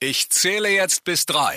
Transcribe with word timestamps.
Ich 0.00 0.30
zähle 0.30 0.68
jetzt 0.68 1.02
bis 1.02 1.26
drei. 1.26 1.56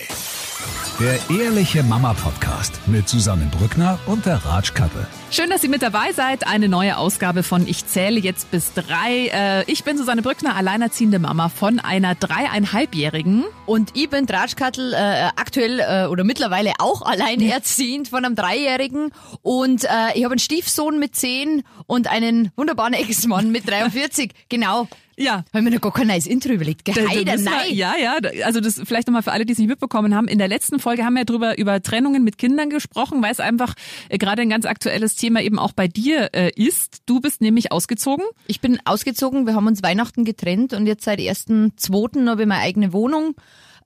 Der 0.99 1.19
Ehrliche 1.29 1.83
Mama 1.83 2.15
Podcast 2.15 2.73
mit 2.87 3.07
Susanne 3.07 3.47
Brückner 3.55 3.99
und 4.07 4.25
der 4.25 4.43
Ratsch 4.43 4.73
Kattel. 4.73 5.05
Schön, 5.29 5.51
dass 5.51 5.63
ihr 5.63 5.69
mit 5.69 5.83
dabei 5.83 6.11
seid. 6.11 6.47
Eine 6.47 6.67
neue 6.67 6.97
Ausgabe 6.97 7.43
von 7.43 7.67
Ich 7.67 7.85
zähle 7.85 8.19
jetzt 8.19 8.49
bis 8.49 8.73
drei. 8.73 9.27
Äh, 9.31 9.71
ich 9.71 9.83
bin 9.83 9.95
Susanne 9.95 10.23
Brückner, 10.23 10.55
alleinerziehende 10.55 11.19
Mama 11.19 11.49
von 11.49 11.79
einer 11.79 12.15
dreieinhalbjährigen. 12.15 13.45
Und 13.67 13.91
ich 13.95 14.09
bin 14.09 14.25
Tratschkattel, 14.25 14.93
äh, 14.93 15.29
aktuell 15.35 15.79
äh, 15.79 16.07
oder 16.07 16.23
mittlerweile 16.23 16.73
auch 16.79 17.03
alleinerziehend 17.03 18.07
von 18.07 18.25
einem 18.25 18.35
Dreijährigen. 18.35 19.11
Und 19.43 19.83
äh, 19.83 19.87
ich 20.15 20.23
habe 20.23 20.31
einen 20.31 20.39
Stiefsohn 20.39 20.97
mit 20.97 21.15
zehn 21.15 21.61
und 21.85 22.07
einen 22.07 22.51
wunderbaren 22.55 22.93
Ex-Mann 22.95 23.51
mit 23.51 23.69
43. 23.69 24.31
genau. 24.49 24.87
Ja. 25.21 25.45
Haben 25.53 25.65
wir 25.65 25.71
noch 25.71 25.81
gar 25.81 25.93
kein 25.93 26.07
neues 26.07 26.25
Intro 26.25 26.51
überlegt. 26.51 26.85
Geheider, 26.85 27.37
nein. 27.37 27.73
Ja, 27.73 27.93
ja. 27.97 28.17
Also 28.43 28.59
das 28.59 28.81
vielleicht 28.83 29.07
nochmal 29.07 29.23
für 29.23 29.31
alle, 29.31 29.45
die 29.45 29.53
es 29.53 29.59
nicht 29.59 29.67
mitbekommen 29.67 30.15
haben. 30.15 30.27
In 30.27 30.37
der 30.37 30.47
letzten 30.47 30.79
Folge 30.79 31.05
haben 31.05 31.15
wir 31.15 31.25
drüber 31.25 31.57
über 31.57 31.81
Trennungen 31.81 32.23
mit 32.23 32.37
Kindern 32.37 32.69
gesprochen, 32.69 33.21
weil 33.21 33.31
es 33.31 33.39
einfach 33.39 33.73
äh, 34.09 34.17
gerade 34.17 34.41
ein 34.41 34.49
ganz 34.49 34.65
aktuelles 34.65 35.15
Thema 35.15 35.41
eben 35.41 35.59
auch 35.59 35.73
bei 35.73 35.87
dir 35.87 36.29
äh, 36.33 36.51
ist. 36.55 37.03
Du 37.05 37.19
bist 37.19 37.41
nämlich 37.41 37.71
ausgezogen. 37.71 38.25
Ich 38.47 38.61
bin 38.61 38.79
ausgezogen, 38.85 39.45
wir 39.45 39.55
haben 39.55 39.67
uns 39.67 39.83
Weihnachten 39.83 40.25
getrennt 40.25 40.73
und 40.73 40.87
jetzt 40.87 41.03
seit 41.03 41.19
1.2. 41.19 42.27
habe 42.27 42.41
ich 42.41 42.47
meine 42.47 42.61
eigene 42.61 42.93
Wohnung 42.93 43.35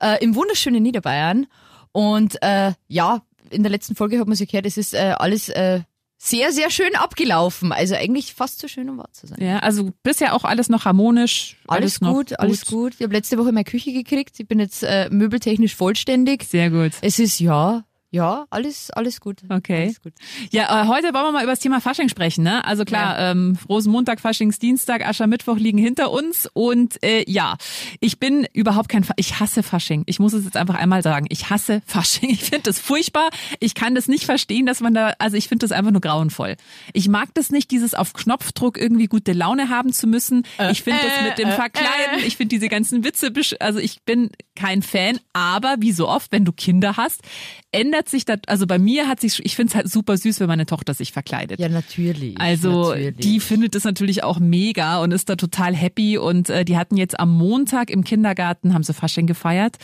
äh, 0.00 0.22
im 0.22 0.34
wunderschönen 0.34 0.82
Niederbayern. 0.82 1.46
Und 1.92 2.42
äh, 2.42 2.72
ja, 2.88 3.22
in 3.50 3.62
der 3.62 3.70
letzten 3.70 3.94
Folge 3.94 4.18
hat 4.18 4.26
man 4.26 4.36
sich 4.36 4.48
gehört, 4.48 4.66
es 4.66 4.76
ist 4.76 4.94
äh, 4.94 5.14
alles 5.18 5.48
äh, 5.48 5.80
sehr, 6.18 6.52
sehr 6.52 6.70
schön 6.70 6.94
abgelaufen. 6.96 7.72
Also 7.72 7.94
eigentlich 7.94 8.34
fast 8.34 8.58
zu 8.58 8.68
schön, 8.68 8.88
um 8.88 8.98
wahr 8.98 9.12
zu 9.12 9.26
sein. 9.26 9.38
Ja, 9.40 9.58
also 9.58 9.90
bisher 10.02 10.34
auch 10.34 10.44
alles 10.44 10.68
noch 10.68 10.84
harmonisch. 10.84 11.56
Alles, 11.66 12.00
noch 12.00 12.12
gut, 12.14 12.38
alles 12.38 12.66
gut. 12.66 12.94
Ich 12.98 13.02
habe 13.02 13.14
letzte 13.14 13.38
Woche 13.38 13.52
meine 13.52 13.64
Küche 13.64 13.92
gekriegt. 13.92 14.38
Ich 14.40 14.48
bin 14.48 14.58
jetzt 14.58 14.82
äh, 14.82 15.08
möbeltechnisch 15.10 15.76
vollständig. 15.76 16.44
Sehr 16.44 16.70
gut. 16.70 16.92
Es 17.02 17.18
ist 17.18 17.38
ja, 17.38 17.84
ja, 18.10 18.46
alles, 18.50 18.90
alles 18.92 19.20
gut. 19.20 19.40
Okay. 19.48 19.82
Alles 19.82 20.00
gut. 20.00 20.12
Ja, 20.50 20.82
äh, 20.82 20.86
heute 20.86 21.12
wollen 21.12 21.24
wir 21.26 21.32
mal 21.32 21.42
über 21.42 21.52
das 21.52 21.58
Thema 21.58 21.80
Fasching 21.80 22.08
sprechen. 22.08 22.44
Ne? 22.44 22.64
Also 22.64 22.84
klar, 22.84 23.18
ähm, 23.18 23.58
Rosenmontag, 23.68 24.20
Faschingsdienstag, 24.20 25.06
Aschermittwoch 25.06 25.56
liegen 25.56 25.76
hinter 25.76 26.10
uns. 26.10 26.48
Und 26.52 27.02
äh, 27.02 27.24
ja, 27.28 27.56
ich 28.00 28.18
bin 28.18 28.46
überhaupt 28.52 28.88
kein, 28.88 29.04
Fa 29.04 29.12
ich 29.16 29.40
hasse 29.40 29.62
Fasching. 29.62 30.04
Ich 30.06 30.18
muss 30.18 30.32
es 30.32 30.44
jetzt 30.44 30.56
einfach 30.56 30.76
einmal 30.76 31.02
sagen. 31.02 31.26
Ich 31.30 31.50
hasse 31.50 31.82
Fasching. 31.86 32.30
Ich 32.30 32.44
finde 32.44 32.62
das 32.62 32.78
furchtbar. 32.78 33.28
Ich 33.60 33.74
kann 33.74 33.94
das 33.94 34.08
nicht 34.08 34.24
verstehen, 34.24 34.66
dass 34.66 34.80
man 34.80 34.94
da, 34.94 35.14
also 35.18 35.36
ich 35.36 35.48
finde 35.48 35.66
das 35.66 35.72
einfach 35.72 35.90
nur 35.90 36.00
grauenvoll. 36.00 36.56
Ich 36.92 37.08
mag 37.08 37.34
das 37.34 37.50
nicht, 37.50 37.70
dieses 37.70 37.94
auf 37.94 38.12
Knopfdruck 38.12 38.78
irgendwie 38.78 39.06
gute 39.06 39.32
Laune 39.32 39.68
haben 39.68 39.92
zu 39.92 40.06
müssen. 40.06 40.44
Ich 40.70 40.82
finde 40.82 41.00
das 41.02 41.28
mit 41.28 41.38
dem 41.38 41.50
Verkleiden, 41.50 42.20
ich 42.26 42.36
finde 42.36 42.54
diese 42.54 42.68
ganzen 42.68 43.04
Witze, 43.04 43.32
also 43.60 43.78
ich 43.78 44.02
bin 44.02 44.30
kein 44.54 44.82
Fan, 44.82 45.18
aber 45.32 45.76
wie 45.80 45.92
so 45.92 46.08
oft, 46.08 46.32
wenn 46.32 46.44
du 46.44 46.52
Kinder 46.52 46.96
hast, 46.96 47.22
ändert 47.72 48.05
sich 48.08 48.24
das, 48.24 48.38
also 48.46 48.66
bei 48.66 48.78
mir 48.78 49.08
hat 49.08 49.20
sich, 49.20 49.44
ich 49.44 49.56
finde 49.56 49.70
es 49.70 49.74
halt 49.76 49.90
super 49.90 50.16
süß, 50.16 50.40
wenn 50.40 50.48
meine 50.48 50.66
Tochter 50.66 50.94
sich 50.94 51.12
verkleidet. 51.12 51.58
Ja, 51.60 51.68
natürlich. 51.68 52.40
Also 52.40 52.90
natürlich. 52.90 53.16
die 53.18 53.40
findet 53.40 53.74
es 53.74 53.84
natürlich 53.84 54.22
auch 54.22 54.38
mega 54.38 55.00
und 55.02 55.12
ist 55.12 55.28
da 55.28 55.36
total 55.36 55.74
happy 55.74 56.18
und 56.18 56.50
äh, 56.50 56.64
die 56.64 56.76
hatten 56.76 56.96
jetzt 56.96 57.18
am 57.18 57.32
Montag 57.36 57.90
im 57.90 58.04
Kindergarten, 58.04 58.74
haben 58.74 58.82
sie 58.82 58.94
Fasching 58.94 59.26
gefeiert. 59.26 59.76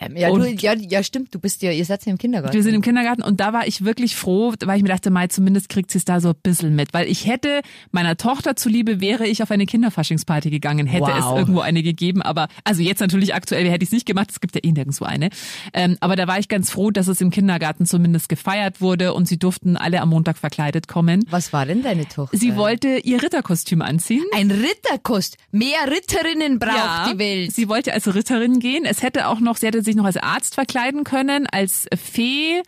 Ähm, 0.00 0.16
ja, 0.16 0.30
du, 0.30 0.44
ja, 0.44 0.74
ja, 0.74 1.02
stimmt. 1.02 1.34
Du 1.34 1.38
bist 1.38 1.62
ja, 1.62 1.70
ihr 1.72 1.84
seid 1.84 2.04
ja 2.06 2.12
im 2.12 2.18
Kindergarten. 2.18 2.54
Wir 2.54 2.62
sind 2.62 2.74
im 2.74 2.82
Kindergarten 2.82 3.22
und 3.22 3.40
da 3.40 3.52
war 3.52 3.66
ich 3.66 3.84
wirklich 3.84 4.16
froh, 4.16 4.52
weil 4.64 4.76
ich 4.76 4.82
mir 4.82 4.90
dachte, 4.90 5.10
Mai, 5.10 5.26
zumindest 5.28 5.68
kriegt 5.68 5.90
sie 5.90 5.98
es 5.98 6.04
da 6.04 6.20
so 6.20 6.30
ein 6.30 6.34
bisschen 6.42 6.74
mit. 6.76 6.92
Weil 6.94 7.06
ich 7.08 7.26
hätte, 7.26 7.60
meiner 7.90 8.16
Tochter 8.16 8.56
zuliebe, 8.56 9.00
wäre 9.00 9.26
ich 9.26 9.42
auf 9.42 9.50
eine 9.50 9.66
Kinderfaschingsparty 9.66 10.50
gegangen, 10.50 10.86
hätte 10.86 11.06
Wow. 11.06 11.18
es 11.32 11.38
irgendwo 11.38 11.60
eine 11.60 11.82
gegeben. 11.82 12.22
Aber, 12.22 12.48
also 12.64 12.82
jetzt 12.82 13.00
natürlich 13.00 13.34
aktuell 13.34 13.68
hätte 13.70 13.82
ich 13.84 13.88
es 13.88 13.92
nicht 13.92 14.06
gemacht, 14.06 14.30
es 14.30 14.40
gibt 14.40 14.54
ja 14.54 14.60
eh 14.64 14.72
nirgendwo 14.72 15.04
eine. 15.04 15.30
Ähm, 15.72 15.96
aber 16.00 16.16
da 16.16 16.26
war 16.26 16.38
ich 16.38 16.48
ganz 16.48 16.70
froh, 16.70 16.90
dass 16.90 17.08
es 17.08 17.20
im 17.20 17.30
Kindergarten 17.30 17.45
zumindest 17.86 18.28
gefeiert 18.28 18.80
wurde 18.80 19.14
und 19.14 19.26
sie 19.28 19.38
durften 19.38 19.76
alle 19.76 20.00
am 20.00 20.10
Montag 20.10 20.38
verkleidet 20.38 20.88
kommen. 20.88 21.24
Was 21.30 21.52
war 21.52 21.66
denn 21.66 21.82
deine 21.82 22.06
Tochter? 22.08 22.36
Sie 22.36 22.56
wollte 22.56 22.98
ihr 22.98 23.22
Ritterkostüm 23.22 23.82
anziehen. 23.82 24.24
ein 24.34 24.50
Ritterkost. 24.50 25.36
Mehr 25.50 25.90
Ritterinnen 25.90 26.58
braucht 26.58 27.12
die 27.12 27.18
Welt. 27.18 27.52
Sie 27.52 27.68
wollte 27.68 27.92
als 27.92 28.14
Ritterin 28.14 28.58
gehen. 28.58 28.84
Es 28.84 29.02
hätte 29.02 29.28
auch 29.28 29.40
noch, 29.40 29.56
sie 29.56 29.66
hätte 29.66 29.82
sich 29.82 29.96
noch 29.96 30.04
als 30.04 30.16
Arzt 30.16 30.54
verkleiden 30.54 31.04
können, 31.04 31.46
als 31.46 31.86
Fee. 31.96 32.62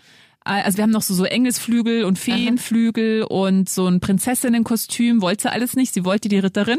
Also 0.49 0.79
wir 0.79 0.83
haben 0.85 0.91
noch 0.91 1.03
so, 1.03 1.15
so 1.15 1.25
Engelsflügel 1.25 2.05
und 2.05 2.19
Feenflügel 2.19 3.23
und 3.25 3.69
so 3.69 3.87
ein 3.87 4.01
Prinzessinnenkostüm, 4.01 5.21
wollte 5.21 5.43
sie 5.43 5.53
alles 5.53 5.75
nicht. 5.77 5.95
Sie 5.95 6.05
wollte 6.05 6.29
die 6.29 6.39
Ritterin. 6.39 6.79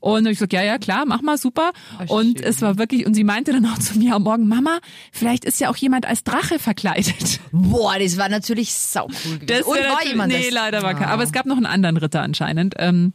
Und 0.00 0.26
ich 0.26 0.32
gesagt, 0.34 0.52
ja, 0.52 0.62
ja, 0.62 0.78
klar, 0.78 1.04
mach 1.06 1.22
mal, 1.22 1.36
super. 1.38 1.72
Oh, 2.08 2.18
und 2.18 2.38
schön. 2.38 2.46
es 2.46 2.62
war 2.62 2.78
wirklich, 2.78 3.06
und 3.06 3.14
sie 3.14 3.24
meinte 3.24 3.52
dann 3.52 3.66
auch 3.66 3.78
zu 3.78 3.98
mir 3.98 4.14
am 4.14 4.22
Morgen, 4.22 4.48
Mama, 4.48 4.78
vielleicht 5.12 5.44
ist 5.44 5.60
ja 5.60 5.70
auch 5.70 5.76
jemand 5.76 6.06
als 6.06 6.24
Drache 6.24 6.58
verkleidet. 6.58 7.40
Boah, 7.52 7.98
das 7.98 8.16
war 8.18 8.28
natürlich 8.28 8.72
saucool 8.74 9.38
gewesen. 9.38 9.64
Und 9.64 9.76
wär 9.76 9.90
war 9.90 10.06
jemand 10.06 10.32
Nee, 10.32 10.44
das? 10.44 10.50
leider 10.54 10.82
war 10.82 10.94
kein. 10.94 11.08
Aber 11.08 11.22
es 11.22 11.32
gab 11.32 11.46
noch 11.46 11.56
einen 11.56 11.66
anderen 11.66 11.96
Ritter 11.96 12.22
anscheinend. 12.22 12.74
Ähm, 12.78 13.14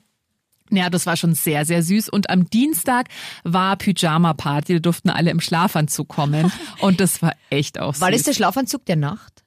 ja, 0.69 0.90
das 0.90 1.06
war 1.06 1.18
schon 1.18 1.36
sehr, 1.36 1.66
sehr 1.66 1.84
süß. 1.84 2.09
Und 2.09 2.30
am 2.30 2.50
Dienstag 2.50 3.08
war 3.44 3.78
Pyjama-Party. 3.78 4.74
Da 4.74 4.80
durften 4.80 5.09
alle 5.09 5.30
im 5.31 5.40
Schlafanzug 5.40 6.08
kommen. 6.08 6.52
Und 6.80 7.00
das 7.00 7.22
war 7.22 7.34
echt 7.50 7.80
auch 7.80 7.94
süß. 7.94 8.02
War 8.02 8.12
das 8.12 8.24
der 8.24 8.34
Schlafanzug 8.34 8.86
der 8.86 8.96
Nacht? 8.96 9.43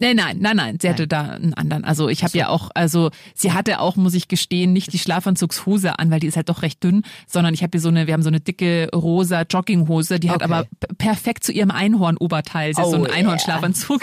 Nein, 0.00 0.16
nein, 0.16 0.38
nein, 0.40 0.56
nein. 0.56 0.78
Sie 0.80 0.88
hatte 0.88 1.06
da 1.06 1.22
einen 1.22 1.54
anderen. 1.54 1.84
Also 1.84 2.08
ich 2.08 2.24
habe 2.24 2.36
ja 2.36 2.48
auch, 2.48 2.70
also 2.74 3.10
sie 3.34 3.52
hatte 3.52 3.80
auch, 3.80 3.96
muss 3.96 4.14
ich 4.14 4.28
gestehen, 4.28 4.72
nicht 4.72 4.92
die 4.92 4.98
Schlafanzugshose 4.98 5.98
an, 5.98 6.10
weil 6.10 6.20
die 6.20 6.26
ist 6.26 6.36
halt 6.36 6.48
doch 6.48 6.62
recht 6.62 6.82
dünn, 6.82 7.02
sondern 7.26 7.54
ich 7.54 7.62
habe 7.62 7.70
hier 7.72 7.80
so 7.80 7.88
eine, 7.88 8.06
wir 8.06 8.14
haben 8.14 8.22
so 8.22 8.28
eine 8.28 8.40
dicke 8.40 8.88
rosa 8.94 9.42
Jogginghose, 9.42 10.18
die 10.18 10.30
hat 10.30 10.36
Okay. 10.42 10.44
aber 10.44 10.64
p- 10.64 10.94
perfekt 10.96 11.44
zu 11.44 11.52
ihrem 11.52 11.70
Einhorn-Oberteil. 11.70 12.74
Sie 12.74 12.80
hat 12.80 12.88
so 12.88 12.96
Oh, 12.96 13.04
einen 13.04 13.12
Einhornschlafanzug. 13.12 14.00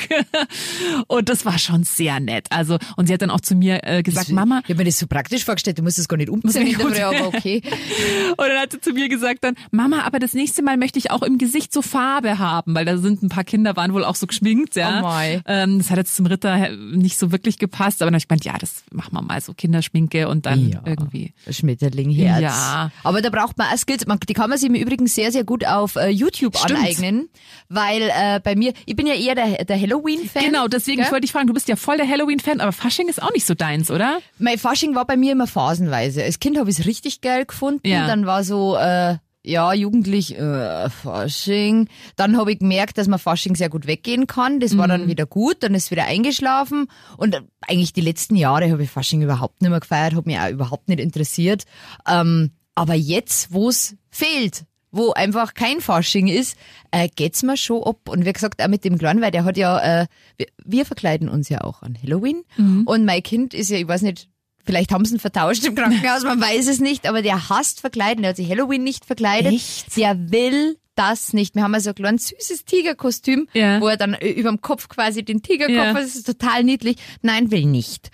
und 1.07 1.29
das 1.29 1.45
war 1.45 1.57
schon 1.59 1.83
sehr 1.83 2.19
nett. 2.19 2.47
Also 2.51 2.77
und 2.95 3.07
sie 3.07 3.13
hat 3.13 3.21
dann 3.21 3.31
auch 3.31 3.41
zu 3.41 3.55
mir 3.55 3.79
äh, 3.83 4.03
gesagt, 4.03 4.29
Mama, 4.29 4.59
Ich 4.63 4.69
habe 4.69 4.79
mir 4.79 4.85
das 4.85 4.99
so 4.99 5.07
praktisch 5.07 5.45
vorgestellt, 5.45 5.77
du 5.79 5.83
musst 5.83 5.99
es 5.99 6.07
gar 6.07 6.17
nicht 6.17 6.29
umziehen 6.29 6.63
nicht 6.63 6.79
umziehen. 6.83 7.03
aber 7.03 7.27
okay. 7.27 7.61
Und 8.37 8.37
dann 8.47 8.57
hat 8.59 8.71
sie 8.71 8.81
zu 8.81 8.91
mir 8.91 9.09
gesagt 9.09 9.43
dann, 9.43 9.55
Mama, 9.71 10.01
aber 10.03 10.19
das 10.19 10.33
nächste 10.33 10.61
Mal 10.61 10.77
möchte 10.77 10.99
ich 10.99 11.11
auch 11.11 11.21
im 11.23 11.37
Gesicht 11.37 11.73
so 11.73 11.81
Farbe 11.81 12.39
haben, 12.39 12.75
weil 12.75 12.85
da 12.85 12.97
sind 12.97 13.23
ein 13.23 13.29
paar 13.29 13.43
Kinder, 13.43 13.75
waren 13.75 13.93
wohl 13.93 14.03
auch 14.03 14.15
so 14.15 14.27
geschminkt, 14.27 14.75
ja. 14.75 14.99
Oh 14.99 15.01
mei. 15.03 15.41
ähm, 15.45 15.81
das 15.87 15.91
hat 15.91 15.97
jetzt 15.97 16.15
zum 16.15 16.25
Ritter 16.25 16.69
nicht 16.75 17.17
so 17.17 17.31
wirklich 17.31 17.57
gepasst, 17.57 18.01
aber 18.01 18.11
dann 18.11 18.15
hab 18.15 18.21
ich 18.23 18.27
gemeint, 18.27 18.45
ja, 18.45 18.57
das 18.57 18.83
machen 18.91 19.13
wir 19.13 19.21
mal 19.21 19.39
so 19.41 19.53
Kinderschminke 19.53 20.27
und 20.27 20.45
dann 20.45 20.69
Ja. 20.69 20.81
irgendwie. 20.85 21.33
Schmetterlingherz. 21.49 22.41
Ja. 22.41 22.91
Aber 23.03 23.21
da 23.21 23.29
braucht 23.29 23.57
man 23.57 23.67
auch 23.67 23.77
Skills. 23.77 24.05
Man, 24.05 24.19
die 24.27 24.33
kann 24.33 24.49
man 24.49 24.57
sich 24.59 24.67
im 24.69 24.75
Übrigen 24.75 25.07
sehr, 25.07 25.31
sehr 25.31 25.43
gut 25.43 25.65
auf 25.65 25.95
äh, 25.95 26.09
YouTube 26.09 26.57
Stimmt. 26.57 26.79
aneignen. 26.79 27.29
Weil 27.69 28.01
äh, 28.13 28.39
bei 28.43 28.55
mir, 28.55 28.73
ich 28.85 28.95
bin 28.95 29.07
ja 29.07 29.13
eher 29.13 29.35
der, 29.35 29.65
der 29.65 29.79
Halloween-Fan. 29.79 30.43
Genau, 30.43 30.67
deswegen 30.67 31.01
gell? 31.01 31.11
wollte 31.11 31.25
ich 31.25 31.31
fragen, 31.31 31.47
du 31.47 31.53
bist 31.53 31.67
ja 31.67 31.75
voll 31.75 31.97
der 31.97 32.07
Halloween-Fan, 32.07 32.59
aber 32.61 32.71
Fasching 32.71 33.07
ist 33.07 33.21
auch 33.21 33.31
nicht 33.33 33.45
so 33.45 33.53
deins, 33.53 33.89
oder? 33.91 34.19
Mein 34.39 34.57
Fasching 34.57 34.95
war 34.95 35.05
bei 35.05 35.17
mir 35.17 35.31
immer 35.31 35.47
phasenweise. 35.47 36.23
Als 36.23 36.39
Kind 36.39 36.57
habe 36.57 36.69
ich 36.69 36.79
es 36.79 36.85
richtig 36.85 37.21
geil 37.21 37.45
gefunden. 37.45 37.87
Ja. 37.87 38.07
Dann 38.07 38.25
war 38.25 38.43
so, 38.43 38.75
äh, 38.77 39.17
ja, 39.47 39.73
jugendlich, 39.73 40.37
äh, 40.37 40.89
Fasching. 40.89 41.87
Dann 42.15 42.37
habe 42.37 42.51
ich 42.51 42.59
gemerkt, 42.59 42.97
dass 42.97 43.07
man 43.07 43.19
Fasching 43.19 43.55
sehr 43.55 43.69
gut 43.69 43.87
weggehen 43.87 44.27
kann. 44.27 44.59
Das 44.59 44.77
war 44.77 44.85
Mhm. 44.87 44.91
dann 44.91 45.07
wieder 45.07 45.25
gut, 45.25 45.57
dann 45.63 45.73
ist 45.75 45.91
wieder 45.91 46.05
eingeschlafen. 46.05 46.87
Und 47.17 47.41
eigentlich 47.61 47.93
die 47.93 48.01
letzten 48.01 48.35
Jahre 48.35 48.71
habe 48.71 48.83
ich 48.83 48.89
Fasching 48.89 49.21
überhaupt 49.21 49.61
nicht 49.61 49.69
mehr 49.71 49.79
gefeiert, 49.79 50.15
hat 50.15 50.25
mich 50.25 50.37
auch 50.39 50.49
überhaupt 50.49 50.89
nicht 50.89 50.99
interessiert. 50.99 51.63
Ähm, 52.07 52.51
aber 52.75 52.93
jetzt, 52.93 53.53
wo 53.53 53.69
es 53.69 53.95
fehlt, 54.09 54.65
wo 54.91 55.11
einfach 55.13 55.53
kein 55.53 55.81
Fasching 55.81 56.27
ist, 56.27 56.57
äh, 56.91 57.07
geht's 57.13 57.43
mir 57.43 57.57
schon 57.57 57.83
ab. 57.83 58.07
Und 58.09 58.25
wie 58.25 58.33
gesagt, 58.33 58.61
auch 58.63 58.67
mit 58.67 58.83
dem 58.85 58.97
Kleinen, 58.97 59.21
weil 59.21 59.31
der 59.31 59.43
hat 59.45 59.57
ja, 59.57 59.79
äh, 60.01 60.07
wir, 60.37 60.47
wir 60.63 60.85
verkleiden 60.85 61.29
uns 61.29 61.49
ja 61.49 61.61
auch 61.61 61.81
an 61.81 61.97
Halloween. 62.01 62.43
Mhm. 62.57 62.83
Und 62.85 63.05
mein 63.05 63.23
Kind 63.23 63.53
ist 63.53 63.69
ja, 63.69 63.77
ich 63.77 63.87
weiß 63.87 64.01
nicht, 64.03 64.29
vielleicht 64.67 64.91
haben 64.91 65.03
sie 65.05 65.15
ihn 65.15 65.19
vertauscht 65.19 65.65
im 65.65 65.73
Krankenhaus, 65.73 66.23
man 66.23 66.39
weiß 66.39 66.67
es 66.67 66.79
nicht, 66.79 67.07
aber 67.09 67.23
der 67.23 67.49
hasst 67.49 67.81
verkleiden, 67.81 68.21
der 68.21 68.29
hat 68.29 68.37
sich 68.37 68.47
Halloween 68.49 68.83
nicht 68.83 69.05
verkleidet. 69.05 69.51
Echt? 69.53 69.97
Der 69.97 70.31
will 70.31 70.77
das 70.93 71.33
nicht. 71.33 71.55
Wir 71.55 71.63
haben 71.63 71.73
also 71.73 71.89
ein 71.89 71.95
kleines 71.95 72.27
süßes 72.27 72.65
Tigerkostüm, 72.65 73.47
Ja. 73.53 73.79
wo 73.81 73.87
er 73.87 73.97
dann 73.97 74.13
äh, 74.15 74.29
überm 74.29 74.61
Kopf 74.61 74.89
quasi 74.89 75.23
den 75.23 75.41
Tigerkopf 75.41 75.75
Ja. 75.75 75.85
hat. 75.93 75.97
Das 75.97 76.15
ist 76.15 76.25
total 76.27 76.63
niedlich. 76.63 76.97
Nein, 77.21 77.49
will 77.51 77.65
nicht. 77.65 78.09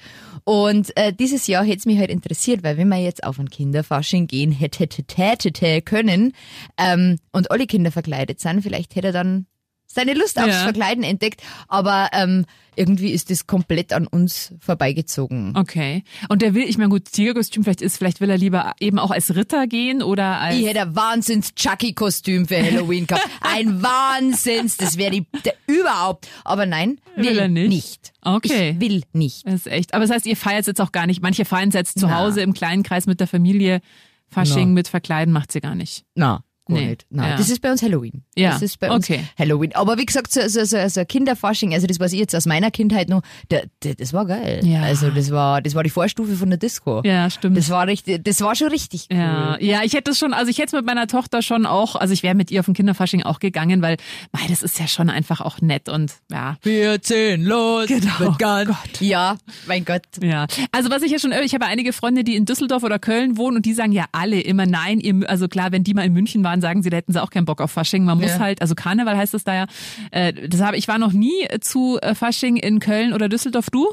Und 0.46 0.96
äh, 0.98 1.14
dieses 1.14 1.48
Jahr 1.48 1.64
hätte 1.64 1.78
es 1.78 1.86
mich 1.86 1.98
halt 1.98 2.10
interessiert, 2.10 2.64
weil 2.64 2.76
wenn 2.78 2.90
wir 2.90 2.98
jetzt 2.98 3.24
auf 3.24 3.40
ein 3.40 3.50
Kinderfasching 3.50 4.28
gehen 4.28 4.52
hätte, 4.52 4.80
hätte, 4.80 5.02
hätte, 5.16 5.48
hätte 5.48 5.82
können 5.82 6.34
ähm, 6.78 7.18
und 7.32 7.50
alle 7.52 7.66
Kinder 7.68 7.92
verkleidet 7.94 8.42
sind, 8.42 8.62
vielleicht 8.62 8.96
hätte 8.98 9.08
er 9.08 9.14
dann 9.14 9.46
seine 9.94 10.14
Lust 10.14 10.38
aufs 10.40 10.48
Ja. 10.48 10.64
Verkleiden 10.64 11.04
entdeckt. 11.04 11.42
Aber 11.68 12.10
ähm, 12.14 12.46
irgendwie 12.76 13.12
ist 13.12 13.30
das 13.30 13.46
komplett 13.48 13.94
an 13.94 14.08
uns 14.08 14.54
vorbeigezogen. 14.60 15.56
Okay. 15.56 16.04
Und 16.30 16.42
der 16.42 16.54
will, 16.56 16.64
ich 16.64 16.78
meine, 16.78 16.90
gut, 16.90 17.06
Tigerkostüm, 17.12 17.64
vielleicht 17.64 17.82
ist, 17.82 17.98
vielleicht 17.98 18.20
will 18.22 18.30
er 18.30 18.38
lieber 18.38 18.74
eben 18.80 18.98
auch 19.00 19.12
als 19.12 19.36
Ritter 19.36 19.68
gehen 19.68 20.02
oder 20.02 20.40
als. 20.40 20.56
Ich 20.58 20.66
hätte 20.66 20.82
ein 20.82 20.96
Wahnsinns-Chucky-Kostüm 20.96 22.48
für 22.48 22.62
Halloween 22.62 23.08
gehabt. 23.08 23.28
Ein 23.42 23.84
Wahnsinns, 23.84 24.78
das 24.78 24.98
wäre 24.98 25.12
die 25.12 25.26
der, 25.46 25.54
überhaupt. 25.68 26.28
Aber 26.44 26.66
nein, 26.66 27.00
will, 27.16 27.26
Will 27.26 27.40
er 27.40 27.48
nicht? 27.48 28.14
Okay. 28.22 28.72
Ich 28.72 28.80
will 28.80 29.04
nicht. 29.14 29.46
Das 29.46 29.54
ist 29.56 29.68
echt. 29.68 29.94
Aber 29.94 30.06
das 30.06 30.16
heißt, 30.16 30.26
ihr 30.26 30.38
feiert 30.38 30.66
jetzt 30.66 30.82
auch 30.82 30.92
gar 30.92 31.06
nicht. 31.08 31.22
Manche 31.22 31.46
feiern 31.46 31.70
jetzt 31.72 32.00
zu 32.00 32.08
Na. 32.08 32.18
Hause 32.18 32.42
im 32.42 32.54
kleinen 32.54 32.84
Kreis 32.84 33.06
mit 33.06 33.20
der 33.20 33.28
Familie. 33.28 33.82
Fasching 34.30 34.70
Na. 34.70 34.74
mit 34.74 34.88
Verkleiden 34.88 35.32
macht 35.34 35.52
sie 35.52 35.62
gar 35.62 35.76
nicht. 35.76 36.06
Na, 36.16 36.44
Gar 36.68 36.78
Nee. 36.78 36.86
nicht. 36.92 37.06
Nein, 37.10 37.32
Ja. 37.32 37.38
das 37.38 37.50
ist 37.50 37.62
bei 37.62 37.72
uns 37.72 37.82
Halloween. 37.82 38.24
Ja, 38.36 38.52
Das 38.52 38.62
ist 38.62 38.80
bei 38.80 38.90
uns 38.90 39.10
okay. 39.10 39.20
Halloween. 39.38 39.76
Aber 39.76 39.98
wie 39.98 40.06
gesagt, 40.06 40.32
so, 40.32 40.40
so, 40.48 40.64
so, 40.64 40.78
so 40.88 41.04
Kinderfasching, 41.06 41.74
also 41.74 41.88
das 41.88 42.00
weiß 42.00 42.14
ich 42.14 42.20
jetzt 42.20 42.34
aus 42.36 42.46
meiner 42.46 42.72
Kindheit 42.72 43.10
noch, 43.10 43.22
der, 43.52 43.66
das 43.82 44.14
war 44.14 44.26
geil. 44.26 44.62
Ja. 44.64 44.82
Also 44.84 45.10
das 45.10 45.30
war, 45.32 45.62
das 45.62 45.76
war 45.76 45.84
die 45.84 45.90
Vorstufe 45.90 46.36
von 46.36 46.50
der 46.50 46.58
Disco. 46.58 47.02
Ja, 47.04 47.30
stimmt. 47.30 47.58
Das 47.58 47.70
war 47.70 47.86
richtig, 47.88 48.24
das 48.24 48.40
war 48.42 48.56
schon 48.56 48.70
richtig 48.70 49.08
cool. 49.12 49.18
Ja, 49.18 49.58
ja, 49.60 49.82
ich 49.84 49.94
hätte 49.94 50.12
es 50.12 50.20
schon, 50.20 50.34
also 50.34 50.50
ich 50.50 50.58
hätte 50.58 50.68
es 50.68 50.74
mit 50.74 50.86
meiner 50.86 51.08
Tochter 51.08 51.42
schon 51.42 51.66
auch, 51.66 51.96
also 51.98 52.14
ich 52.14 52.24
wäre 52.24 52.34
mit 52.36 52.50
ihr 52.50 52.62
auf 52.62 52.66
den 52.66 52.76
Kinderfasching 52.76 53.24
auch 53.24 53.40
gegangen, 53.40 53.82
weil, 53.82 53.98
mei, 54.32 54.42
das 54.48 54.64
ist 54.64 54.80
ja 54.80 54.88
schon 54.88 55.10
einfach 55.10 55.42
auch 55.42 55.60
nett 55.60 55.90
und 55.90 56.14
ja. 56.32 56.56
Wir 56.62 57.02
ziehen 57.02 57.44
los. 57.44 57.88
Genau. 57.88 58.30
Mit 58.30 58.40
ganz, 58.40 58.70
ja, 59.02 59.36
mein 59.68 59.84
Gott. 59.84 60.04
Ja, 60.22 60.48
also 60.72 60.90
was 60.90 61.02
ich 61.04 61.12
ja 61.12 61.20
schon, 61.20 61.34
ich 61.44 61.54
habe 61.54 61.66
einige 61.66 61.92
Freunde, 61.92 62.24
die 62.24 62.38
in 62.38 62.46
Düsseldorf 62.46 62.84
oder 62.84 63.00
Köln 63.00 63.38
wohnen 63.38 63.58
und 63.58 63.66
die 63.66 63.74
sagen 63.74 63.92
ja 63.92 64.06
alle 64.14 64.40
immer 64.40 64.66
nein. 64.66 65.00
Ihr, 65.02 65.30
also 65.30 65.48
klar, 65.50 65.72
wenn 65.74 65.84
die 65.84 65.94
mal 65.94 66.06
in 66.06 66.14
München 66.14 66.44
waren, 66.44 66.53
sagen 66.62 66.84
sie, 66.84 66.90
da 66.90 66.98
hätten 66.98 67.14
sie 67.14 67.22
auch 67.22 67.30
keinen 67.30 67.46
Bock 67.46 67.62
auf 67.62 67.72
Fasching. 67.72 68.04
Man 68.06 68.18
muss 68.20 68.32
Ja. 68.32 68.40
halt, 68.40 68.62
also 68.62 68.76
Karneval 68.76 69.18
heißt 69.18 69.34
es 69.34 69.44
da 69.44 69.54
ja. 69.56 69.66
Äh, 70.12 70.34
das 70.50 70.62
habe 70.62 70.78
ich 70.78 70.88
war 70.88 70.98
noch 70.98 71.14
nie 71.14 71.48
zu 71.62 72.00
äh, 72.02 72.16
Fasching 72.16 72.58
in 72.58 72.80
Köln 72.80 73.14
oder 73.14 73.30
Düsseldorf. 73.30 73.70
Du? 73.70 73.88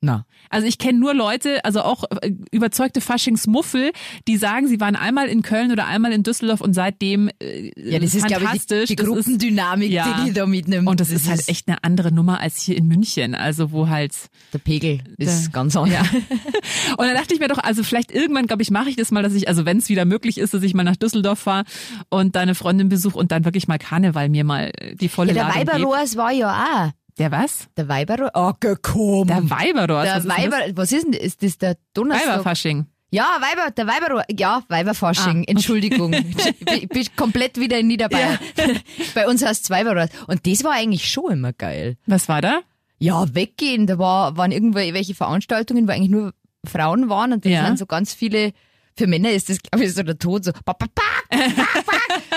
Na. 0.00 0.26
Also 0.48 0.68
ich 0.68 0.78
kenne 0.78 0.96
nur 1.00 1.12
Leute, 1.12 1.64
also 1.64 1.82
auch 1.82 2.04
äh, 2.22 2.30
überzeugte 2.52 3.00
Faschingsmuffel, 3.00 3.90
die 4.28 4.36
sagen, 4.36 4.68
sie 4.68 4.78
waren 4.78 4.94
einmal 4.94 5.26
in 5.26 5.42
Köln 5.42 5.72
oder 5.72 5.88
einmal 5.88 6.12
in 6.12 6.22
Düsseldorf 6.22 6.60
und 6.60 6.72
seitdem 6.72 7.28
äh, 7.42 7.72
Ja, 7.76 7.98
das 7.98 8.14
ist, 8.14 8.26
glaube 8.28 8.44
ich, 8.44 8.50
die, 8.50 8.58
fantastisch. 8.58 8.88
die 8.90 8.94
Das 8.96 9.06
ist- 9.08 9.12
Gruppendynamik, 9.14 9.90
Ja. 9.90 10.20
die 10.20 10.28
die 10.28 10.32
da 10.34 10.46
mitnimmt. 10.46 10.86
und 10.86 11.00
das, 11.00 11.10
ist 11.10 11.28
halt 11.28 11.48
echt 11.48 11.66
eine 11.66 11.82
andere 11.82 12.12
Nummer 12.12 12.38
als 12.40 12.62
hier 12.62 12.76
in 12.76 12.86
München, 12.86 13.34
also 13.34 13.72
wo 13.72 13.88
halt 13.88 14.12
Der 14.52 14.58
Pegel 14.58 15.00
ist 15.16 15.46
Der- 15.46 15.52
ganz 15.52 15.74
anders. 15.76 16.06
Und 16.96 17.06
dann 17.06 17.14
dachte 17.16 17.34
ich 17.34 17.40
mir 17.40 17.48
doch, 17.48 17.58
also 17.58 17.82
vielleicht 17.82 18.12
irgendwann, 18.12 18.46
glaube 18.46 18.62
ich, 18.62 18.70
mache 18.70 18.88
ich 18.90 18.96
das 18.96 19.10
mal, 19.10 19.22
dass 19.22 19.34
ich, 19.34 19.48
also 19.48 19.64
wenn 19.66 19.78
es 19.78 19.88
wieder 19.88 20.04
möglich 20.04 20.38
ist, 20.38 20.54
dass 20.54 20.62
ich 20.62 20.74
mal 20.74 20.84
nach 20.84 20.96
Düsseldorf 20.96 21.40
fahre 21.40 21.64
und 22.08 22.36
deine 22.36 22.54
Freundin 22.54 22.88
besuche 22.88 23.18
und 23.18 23.32
dann 23.32 23.44
wirklich 23.44 23.66
mal 23.68 23.78
Karneval 23.78 24.28
mir 24.28 24.44
mal 24.44 24.70
äh, 24.78 24.94
die 24.94 25.08
volle 25.08 25.32
Ja, 25.34 25.50
der. 25.52 25.54
Weiberrohrs 25.66 26.16
war 26.16 26.32
ja 26.32 26.52
auch. 26.52 26.92
Der 27.18 27.30
was? 27.32 27.68
Der 27.76 27.88
Weiberrohr. 27.88 28.30
Oh, 28.34 28.52
gekommen. 28.58 29.26
Der 29.26 29.50
Weiberrohr. 29.50 30.02
Der 30.04 30.16
was 30.16 30.24
ist 30.24 30.36
denn 30.36 30.52
Weiber, 30.52 30.76
was 30.76 30.92
ist 30.92 31.04
denn, 31.04 31.12
das? 31.12 31.20
ist 31.22 31.42
das 31.42 31.58
der? 31.58 31.76
Donnerstag? 31.94 32.28
Weiberfasching. 32.28 32.86
Ja, 33.10 33.24
Weiber, 33.40 33.70
der 33.70 33.86
Weiberrohr, 33.86 34.22
ja, 34.30 34.62
Weiberfasching, 34.68 35.40
Ah. 35.48 35.50
Entschuldigung. 35.50 36.12
Ich 36.74 36.88
bin- 36.88 37.06
komplett 37.16 37.58
wieder 37.58 37.78
in 37.78 37.86
Niederbayern. 37.88 38.38
Bei 39.14 39.26
uns 39.26 39.42
heißt 39.44 39.64
es 39.64 39.70
Weiberrohr. 39.70 40.08
Und 40.26 40.46
das 40.46 40.62
war 40.62 40.72
eigentlich 40.72 41.08
schon 41.10 41.32
immer 41.32 41.52
geil. 41.54 41.96
Was 42.06 42.28
war 42.28 42.42
da? 42.42 42.60
Ja, 42.98 43.34
weggehen, 43.34 43.86
da 43.86 43.98
war, 43.98 44.36
waren 44.36 44.52
irgendwelche 44.52 45.14
Veranstaltungen, 45.14 45.88
wo 45.88 45.92
eigentlich 45.92 46.10
nur 46.10 46.34
Frauen 46.66 47.08
waren 47.08 47.32
und 47.32 47.44
da 47.44 47.48
Ja. 47.48 47.64
sind 47.66 47.78
so 47.78 47.86
ganz 47.86 48.12
viele, 48.12 48.52
für 48.98 49.06
Männer 49.06 49.30
ist 49.30 49.48
das, 49.48 49.58
glaube 49.62 49.84
ich, 49.84 49.94
so 49.94 50.02
der 50.02 50.18
Tod, 50.18 50.44
so, 50.44 50.52
pa, 50.52 50.74
pa, 50.74 50.86
pa, 50.94 51.02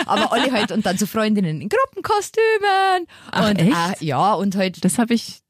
aber 0.06 0.32
alle 0.32 0.52
halt, 0.52 0.72
und 0.72 0.86
dann 0.86 0.98
so 0.98 1.06
Freundinnen 1.06 1.62
in 1.62 1.70
Gruppenkostümen. 1.70 3.08
Ach, 3.32 3.50
und 3.50 3.60
echt? 3.60 3.74
Auch, 3.74 4.02
ja, 4.02 4.34
und 4.34 4.56
halt 4.56 4.84
Das 4.86 4.98
habe 4.98 5.14
ich. 5.14 5.42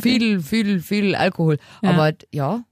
viel, 0.00 0.40
viel, 0.40 0.80
viel 0.80 1.14
Alkohol. 1.14 1.58
Ja. 1.82 1.90
Aber 1.90 2.12
ja. 2.32 2.64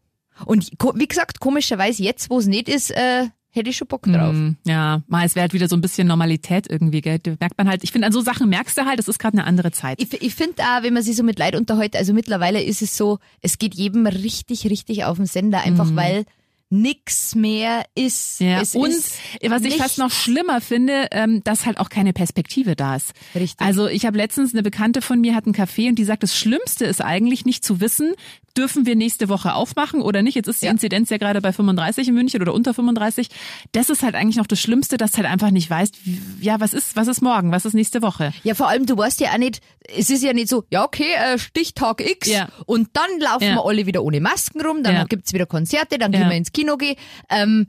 Und 0.45 0.71
wie 0.95 1.09
gesagt, 1.09 1.41
komischerweise 1.41 2.03
jetzt, 2.03 2.31
wo 2.31 2.39
es 2.39 2.47
nicht 2.47 2.69
ist, 2.69 2.93
äh, 2.93 3.27
hätte 3.51 3.71
ich 3.71 3.77
schon 3.77 3.89
Bock 3.89 4.03
drauf. 4.05 4.33
Mm, 4.33 4.57
ja, 4.65 5.03
mal, 5.09 5.27
es 5.27 5.35
wäre 5.35 5.43
halt 5.43 5.53
wieder 5.53 5.69
so 5.69 5.77
ein 5.77 5.81
bisschen 5.81 6.07
Normalität 6.07 6.71
irgendwie, 6.71 7.01
gell? 7.01 7.19
Da 7.19 7.33
merkt 7.41 7.59
man 7.59 7.69
halt, 7.69 7.83
ich 7.83 7.91
finde, 7.91 8.07
an 8.07 8.13
so 8.13 8.21
Sachen 8.21 8.49
merkst 8.49 8.79
du 8.79 8.85
halt, 8.85 9.01
das 9.01 9.09
ist 9.09 9.19
gerade 9.19 9.37
eine 9.37 9.47
andere 9.47 9.73
Zeit. 9.73 10.01
Ich, 10.01 10.13
ich 10.23 10.35
finde 10.35 10.63
auch, 10.63 10.83
wenn 10.83 10.95
man 10.95 11.03
sich 11.03 11.17
so 11.17 11.25
mit 11.25 11.39
Leid 11.39 11.57
unterhält, 11.57 11.97
also 11.97 12.13
mittlerweile 12.13 12.63
ist 12.63 12.83
es 12.83 12.97
so, 12.97 13.19
es 13.43 13.59
geht 13.59 13.75
jedem 13.75 14.07
richtig, 14.07 14.67
richtig 14.67 15.05
auf 15.05 15.17
den 15.17 15.27
Sender, 15.27 15.61
einfach 15.63 15.89
weil 15.95 16.25
nix 16.71 17.35
mehr 17.35 17.85
ist. 17.95 18.41
Ja, 18.41 18.61
es 18.61 18.75
und 18.75 18.91
ist 18.91 19.15
was 19.49 19.63
ich 19.63 19.77
fast 19.77 19.99
noch 19.99 20.11
schlimmer 20.11 20.61
finde, 20.61 21.07
ähm, 21.13 21.43
dass 21.45 21.65
halt 21.67 21.79
auch 21.79 21.89
keine 21.89 22.13
Perspektive 22.13 22.77
da 22.77 22.97
ist. 22.97 23.13
Richtig. 23.35 23.67
Also 23.67 23.87
ich 23.89 24.05
habe 24.07 24.17
letztens 24.19 24.53
eine 24.53 24.63
Bekannte 24.63 25.01
von 25.01 25.21
mir 25.21 25.35
hat 25.35 25.47
einen 25.47 25.55
Café 25.55 25.89
und 25.89 25.95
die 25.99 26.05
sagt, 26.05 26.23
das 26.23 26.37
Schlimmste 26.37 26.85
ist 26.85 27.01
eigentlich 27.03 27.45
nicht 27.47 27.65
zu 27.65 27.81
wissen, 27.81 28.15
dürfen 28.57 28.87
wir 28.87 28.97
nächste 28.97 29.29
Woche 29.29 29.55
aufmachen 29.55 30.03
oder 30.03 30.21
nicht. 30.23 30.35
Jetzt 30.35 30.49
ist 30.49 30.63
die 30.63 30.67
Ja. 30.67 30.73
Inzidenz 30.73 31.11
ja 31.11 31.17
gerade 31.19 31.41
bei 31.41 31.53
35 31.53 32.09
in 32.09 32.15
München 32.15 32.43
oder 32.43 32.53
unter 32.53 32.75
35. 32.75 33.29
Das 33.73 33.89
ist 33.89 34.03
halt 34.03 34.15
eigentlich 34.17 34.37
noch 34.37 34.49
das 34.49 34.61
Schlimmste, 34.61 34.97
dass 34.97 35.13
du 35.13 35.19
halt 35.19 35.29
einfach 35.29 35.51
nicht 35.53 35.71
weißt, 35.71 36.05
wie, 36.05 36.21
ja, 36.41 36.59
was 36.61 36.75
ist, 36.75 36.97
was 36.97 37.07
ist 37.09 37.23
morgen, 37.23 37.53
was 37.53 37.65
ist 37.65 37.75
nächste 37.75 38.03
Woche. 38.03 38.33
Ja, 38.43 38.55
vor 38.55 38.69
allem, 38.69 38.85
du 38.85 38.97
weißt 38.97 39.21
ja 39.21 39.31
auch 39.33 39.39
nicht, 39.39 39.61
es 39.97 40.11
ist 40.11 40.23
ja 40.25 40.33
nicht 40.33 40.49
so, 40.49 40.65
ja, 40.71 40.85
okay, 40.85 41.13
äh, 41.15 41.39
Stichtag 41.39 42.01
X 42.01 42.29
Ja. 42.29 42.49
und 42.67 42.89
dann 42.95 43.21
laufen 43.21 43.45
Ja. 43.45 43.55
wir 43.55 43.65
alle 43.65 43.87
wieder 43.87 44.03
ohne 44.03 44.21
Masken 44.21 44.61
rum, 44.61 44.83
dann 44.83 44.95
Ja. 44.95 45.05
gibt's 45.05 45.33
wieder 45.33 45.47
Konzerte, 45.47 45.97
dann 45.99 46.11
gehen 46.11 46.29
wir 46.29 46.37
ins 46.37 46.51
Kino 46.53 46.58
gehen. 46.65 46.97
Ähm, 47.29 47.67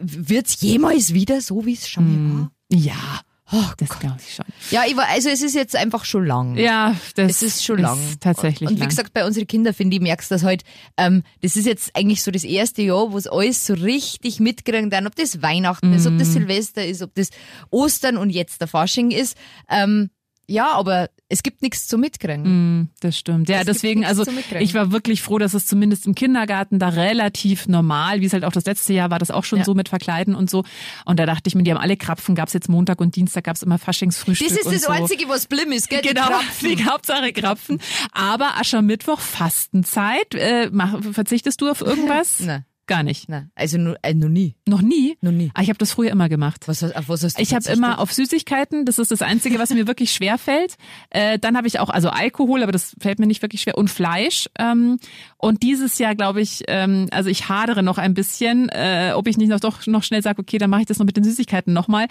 wird's 0.00 0.60
jemals 0.60 1.14
wieder 1.14 1.40
so, 1.40 1.64
wie 1.66 1.74
es 1.74 1.88
schon 1.88 2.34
mal 2.34 2.40
war? 2.40 2.52
Ja, 2.70 3.20
Oh 3.50 3.64
das 3.78 3.98
glaube 3.98 4.16
ich 4.18 4.34
schon. 4.34 4.44
Ja, 4.70 4.82
ich 4.86 4.94
war, 4.94 5.06
also 5.08 5.30
es 5.30 5.40
ist 5.40 5.54
jetzt 5.54 5.74
einfach 5.74 6.04
schon 6.04 6.26
lang. 6.26 6.58
Ja, 6.58 6.94
das 7.14 7.30
Es 7.30 7.42
ist 7.42 7.64
schon 7.64 7.78
lang. 7.78 7.98
tatsächlich 8.20 8.68
Und 8.68 8.76
wie 8.76 8.80
lang. 8.80 8.90
gesagt, 8.90 9.14
bei 9.14 9.24
unseren 9.24 9.46
Kindern, 9.46 9.72
finde 9.72 9.96
ich, 9.96 10.02
merkst 10.02 10.30
du 10.30 10.34
das 10.34 10.42
halt, 10.44 10.64
ähm, 10.98 11.22
das 11.40 11.56
ist 11.56 11.64
jetzt 11.64 11.96
eigentlich 11.96 12.22
so 12.22 12.30
das 12.30 12.44
erste 12.44 12.82
Jahr, 12.82 13.10
wo 13.10 13.16
es 13.16 13.26
alles 13.26 13.64
so 13.64 13.72
richtig 13.72 14.38
mitkriegen 14.38 14.90
dann, 14.90 15.06
ob 15.06 15.16
das 15.16 15.40
Weihnachten 15.40 15.94
ist, 15.94 16.06
ob 16.06 16.18
das 16.18 16.34
Silvester 16.34 16.84
ist, 16.84 17.00
ob 17.00 17.14
das 17.14 17.30
Ostern 17.70 18.18
und 18.18 18.28
jetzt 18.28 18.60
der 18.60 18.68
Fasching 18.68 19.12
ist. 19.12 19.34
Ähm, 19.70 20.10
ja, 20.48 20.72
aber 20.72 21.10
es 21.28 21.42
gibt 21.42 21.60
nichts 21.62 21.86
zu 21.86 21.98
mitkriegen. 21.98 22.80
Mm, 22.80 22.88
Das 23.00 23.18
stimmt. 23.18 23.48
Ja, 23.50 23.60
Es 23.60 23.66
deswegen, 23.66 24.04
also 24.06 24.24
ich 24.58 24.72
war 24.74 24.90
wirklich 24.92 25.20
froh, 25.22 25.38
dass 25.38 25.52
es 25.54 25.66
zumindest 25.66 26.06
im 26.06 26.14
Kindergarten 26.14 26.78
da 26.78 26.88
relativ 26.88 27.68
normal, 27.68 28.20
wie 28.22 28.26
es 28.26 28.32
halt 28.32 28.44
auch 28.44 28.52
das 28.52 28.64
letzte 28.64 28.94
Jahr 28.94 29.10
war, 29.10 29.18
das 29.18 29.30
auch 29.30 29.44
schon 29.44 29.58
Ja. 29.60 29.64
so 29.66 29.74
mit 29.74 29.88
Verkleiden 29.90 30.34
und 30.34 30.48
so. 30.48 30.64
Und 31.04 31.20
da 31.20 31.26
dachte 31.26 31.42
ich 31.48 31.54
mir, 31.54 31.62
die 31.64 31.70
haben 31.70 31.78
alle 31.80 31.96
Krapfen, 31.98 32.34
gab's 32.34 32.54
jetzt 32.54 32.68
Montag 32.68 33.00
und 33.00 33.14
Dienstag, 33.14 33.44
gab's 33.44 33.62
immer 33.62 33.78
Faschingsfrühstück 33.78 34.48
Das 34.48 34.56
ist 34.56 34.72
das 34.72 34.82
so. 34.82 34.88
Einzige, 34.90 35.28
was 35.28 35.46
blimm 35.46 35.70
ist, 35.72 35.90
gell? 35.90 36.00
Die 36.02 36.08
Genau, 36.08 36.28
Krapfen. 36.28 36.76
die 36.76 36.84
Hauptsache 36.84 37.32
Krapfen. 37.34 37.78
Aber 38.12 38.56
Aschermittwoch, 38.58 39.20
Fastenzeit. 39.20 40.34
Äh, 40.34 40.70
mach, 40.72 41.02
verzichtest 41.12 41.60
du 41.60 41.70
auf 41.70 41.80
irgendwas? 41.82 42.40
Nein. 42.40 42.64
Gar 42.88 43.04
nicht. 43.04 43.28
Nein, 43.28 43.50
also 43.54 43.78
nur, 43.78 43.96
äh, 44.02 44.12
noch 44.14 44.28
nie. 44.28 44.56
Noch 44.66 44.82
nie? 44.82 45.16
Noch 45.20 45.30
nie. 45.30 45.50
Ah, 45.54 45.62
ich 45.62 45.68
habe 45.68 45.78
das 45.78 45.92
früher 45.92 46.10
immer 46.10 46.28
gemacht. 46.28 46.66
Was, 46.66 46.82
hast- 46.82 46.96
auf 46.96 47.08
was 47.08 47.22
hast 47.22 47.38
du 47.38 47.42
Ich 47.42 47.54
habe 47.54 47.68
immer 47.70 48.00
auf 48.00 48.12
Süßigkeiten, 48.12 48.84
das 48.84 48.98
ist 48.98 49.12
das 49.12 49.22
Einzige, 49.22 49.58
was 49.60 49.70
mir 49.70 49.86
wirklich 49.86 50.10
schwer 50.12 50.38
fällt. 50.38 50.74
Äh, 51.10 51.38
dann 51.38 51.56
habe 51.56 51.68
ich 51.68 51.78
auch, 51.78 51.90
also 51.90 52.08
Alkohol, 52.08 52.62
aber 52.64 52.72
das 52.72 52.96
fällt 53.00 53.20
mir 53.20 53.26
nicht 53.26 53.42
wirklich 53.42 53.60
schwer, 53.60 53.78
und 53.78 53.88
Fleisch. 53.90 54.48
Ähm, 54.58 54.98
und 55.36 55.62
dieses 55.62 55.98
Jahr, 55.98 56.16
glaube 56.16 56.40
ich, 56.40 56.64
ähm, 56.66 57.06
also 57.12 57.30
ich 57.30 57.48
hadere 57.48 57.82
noch 57.84 57.98
ein 57.98 58.14
bisschen, 58.14 58.68
äh, 58.70 59.12
ob 59.14 59.28
ich 59.28 59.36
nicht 59.36 59.48
noch 59.50 59.60
doch 59.60 59.86
noch 59.86 60.02
schnell 60.02 60.22
sage, 60.22 60.40
okay, 60.40 60.58
dann 60.58 60.70
mache 60.70 60.80
ich 60.80 60.86
das 60.86 60.98
noch 60.98 61.06
mit 61.06 61.16
den 61.16 61.24
Süßigkeiten 61.24 61.72
nochmal. 61.72 62.08